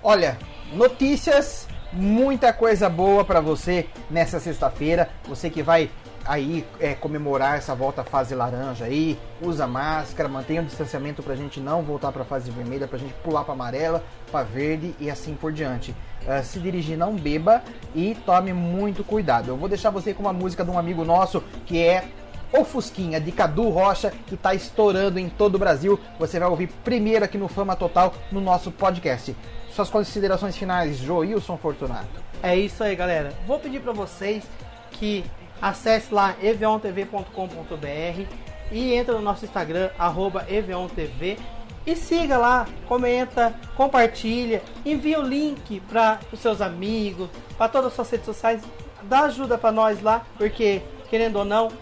Olha, 0.03 0.39
notícias, 0.73 1.69
muita 1.93 2.53
coisa 2.53 2.89
boa 2.89 3.25
pra 3.25 3.41
você 3.41 3.87
nessa 4.11 4.41
sexta-feira. 4.41 5.09
Você 5.29 5.51
que 5.51 5.63
vai 5.63 5.91
aí 6.25 6.65
é, 6.79 6.95
comemorar 6.95 7.59
essa 7.59 7.75
volta 7.75 8.03
à 8.03 8.05
fase 8.05 8.35
laranja 8.35 8.85
aí, 8.85 9.19
usa 9.41 9.67
máscara, 9.67 10.29
mantenha 10.29 10.63
o 10.63 10.65
distanciamento 10.65 11.23
pra 11.23 11.35
gente 11.35 11.61
não 11.61 11.83
voltar 11.83 12.13
pra 12.13 12.25
fase 12.25 12.51
vermelha, 12.51 12.87
pra 12.87 12.99
gente 12.99 13.13
pular 13.15 13.45
pra 13.45 13.55
amarela, 13.55 14.05
pra 14.31 14.43
verde 14.43 14.95
e 15.01 15.11
assim 15.11 15.35
por 15.35 15.53
diante. 15.53 15.95
Ah, 16.27 16.43
se 16.43 16.61
dirigir, 16.61 16.97
não 16.97 17.15
beba 17.15 17.63
e 17.95 18.17
tome 18.25 18.53
muito 18.53 19.03
cuidado. 19.03 19.49
Eu 19.49 19.57
vou 19.57 19.69
deixar 19.69 19.91
você 19.91 20.15
com 20.15 20.23
uma 20.23 20.33
música 20.33 20.65
de 20.65 20.71
um 20.71 20.79
amigo 20.79 21.05
nosso 21.05 21.43
que 21.67 21.83
é 21.83 22.05
o 22.53 22.65
Fusquinha 22.65 23.19
de 23.19 23.33
Cadu 23.33 23.71
Rocha, 23.71 24.13
que 24.27 24.35
está 24.35 24.55
estourando 24.55 25.19
em 25.19 25.29
todo 25.29 25.55
o 25.55 25.59
Brasil. 25.59 25.99
Você 26.19 26.39
vai 26.39 26.49
ouvir 26.49 26.69
primeiro 26.85 27.25
aqui 27.25 27.39
no 27.39 27.49
Fama 27.49 27.75
Total 27.75 28.15
no 28.31 28.41
nosso 28.41 28.71
podcast. 28.71 29.35
Suas 29.75 29.89
considerações 29.89 30.55
finais, 30.55 30.99
Joilson 30.99 31.57
Fortunato. 31.57 32.23
É 32.43 32.55
isso 32.55 32.85
aí, 32.85 32.95
galera. 32.95 33.33
Vou 33.47 33.59
pedir 33.59 33.81
para 33.81 33.93
vocês 33.93 34.45
que 34.91 35.25
acesse 35.63 36.13
lá 36.13 36.37
eveontv.com.br 36.43 38.27
e 38.71 38.93
entra 38.93 39.15
no 39.15 39.23
nosso 39.23 39.47
Instagram, 39.47 39.89
arroba 39.99 40.45
eveontv 40.49 41.39
E 41.87 41.97
siga 41.97 42.37
lá, 42.37 42.67
comenta, 42.87 43.55
compartilha, 43.75 44.63
envia 44.85 45.19
o 45.19 45.23
link 45.23 45.81
para 45.89 46.21
os 46.31 46.41
seus 46.41 46.61
amigos, 46.61 47.31
para 47.57 47.69
todas 47.69 47.89
as 47.89 47.95
suas 47.95 48.11
redes 48.11 48.27
sociais. 48.27 48.63
Dá 49.05 49.21
ajuda 49.21 49.57
para 49.57 49.73
nós 49.73 50.03
lá, 50.03 50.27
porque 50.37 50.83
querendo 51.09 51.37
ou 51.37 51.47
não, 51.47 51.73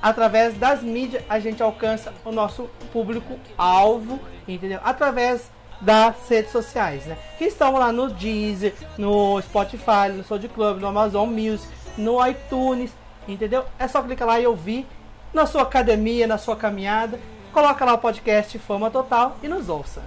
através 0.00 0.56
das 0.56 0.82
mídias 0.82 1.22
a 1.28 1.38
gente 1.38 1.62
alcança 1.62 2.14
o 2.24 2.32
nosso 2.32 2.70
público 2.90 3.38
alvo, 3.58 4.18
entendeu? 4.48 4.80
Através 4.82 5.50
das 5.80 6.28
redes 6.28 6.52
sociais, 6.52 7.04
né? 7.06 7.16
Que 7.38 7.44
estão 7.44 7.72
lá 7.72 7.92
no 7.92 8.10
Deezer, 8.10 8.74
no 8.96 9.40
Spotify, 9.42 10.10
no 10.12 10.24
SoundCloud, 10.24 10.80
no 10.80 10.86
Amazon 10.86 11.28
Music, 11.28 11.68
no 11.98 12.24
iTunes, 12.26 12.90
entendeu? 13.26 13.64
É 13.78 13.86
só 13.86 14.02
clicar 14.02 14.26
lá 14.26 14.40
e 14.40 14.46
ouvir 14.46 14.86
na 15.32 15.46
sua 15.46 15.62
academia, 15.62 16.26
na 16.26 16.38
sua 16.38 16.56
caminhada 16.56 17.18
coloca 17.56 17.86
lá 17.86 17.94
o 17.94 17.98
podcast 17.98 18.58
Fama 18.58 18.90
Total 18.90 19.34
e 19.42 19.48
nos 19.48 19.70
ouça. 19.70 20.02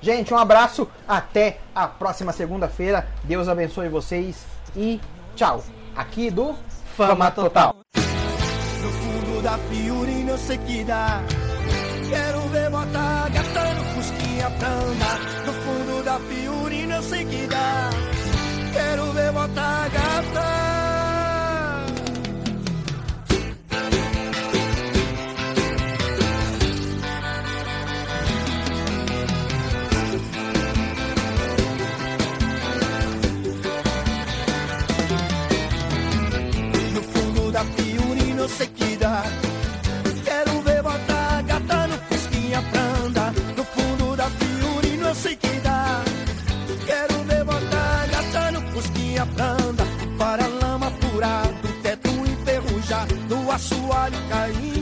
Gente, 0.00 0.32
um 0.32 0.38
abraço, 0.38 0.88
até 1.08 1.58
a 1.74 1.88
próxima 1.88 2.32
segunda-feira. 2.32 3.08
Deus 3.24 3.48
abençoe 3.48 3.88
vocês 3.88 4.46
e 4.76 5.00
tchau. 5.34 5.64
Aqui 5.96 6.30
do 6.30 6.54
Fama, 6.96 7.08
Fama 7.08 7.30
Total. 7.32 7.76
No 14.42 15.52
fundo 15.52 16.02
da 16.02 16.18
Fiorina 16.18 16.96
eu 16.96 17.02
sei 17.04 17.24
que 17.24 17.46
dá. 17.46 17.90
Quero 18.72 19.12
ver 19.12 19.30
botar 19.30 19.88
pra 19.88 20.18
andar. 20.18 21.86
No 36.92 37.02
fundo 37.02 37.52
da 37.52 37.64
Fiorina 37.64 38.42
eu 38.42 38.48
sei 38.48 38.66
que 38.66 38.96
dá. 38.96 39.41
Furado, 51.22 51.54
teto 51.82 52.08
enferrujado, 52.08 53.14
do 53.28 53.50
assoalho 53.50 54.18
caindo. 54.28 54.81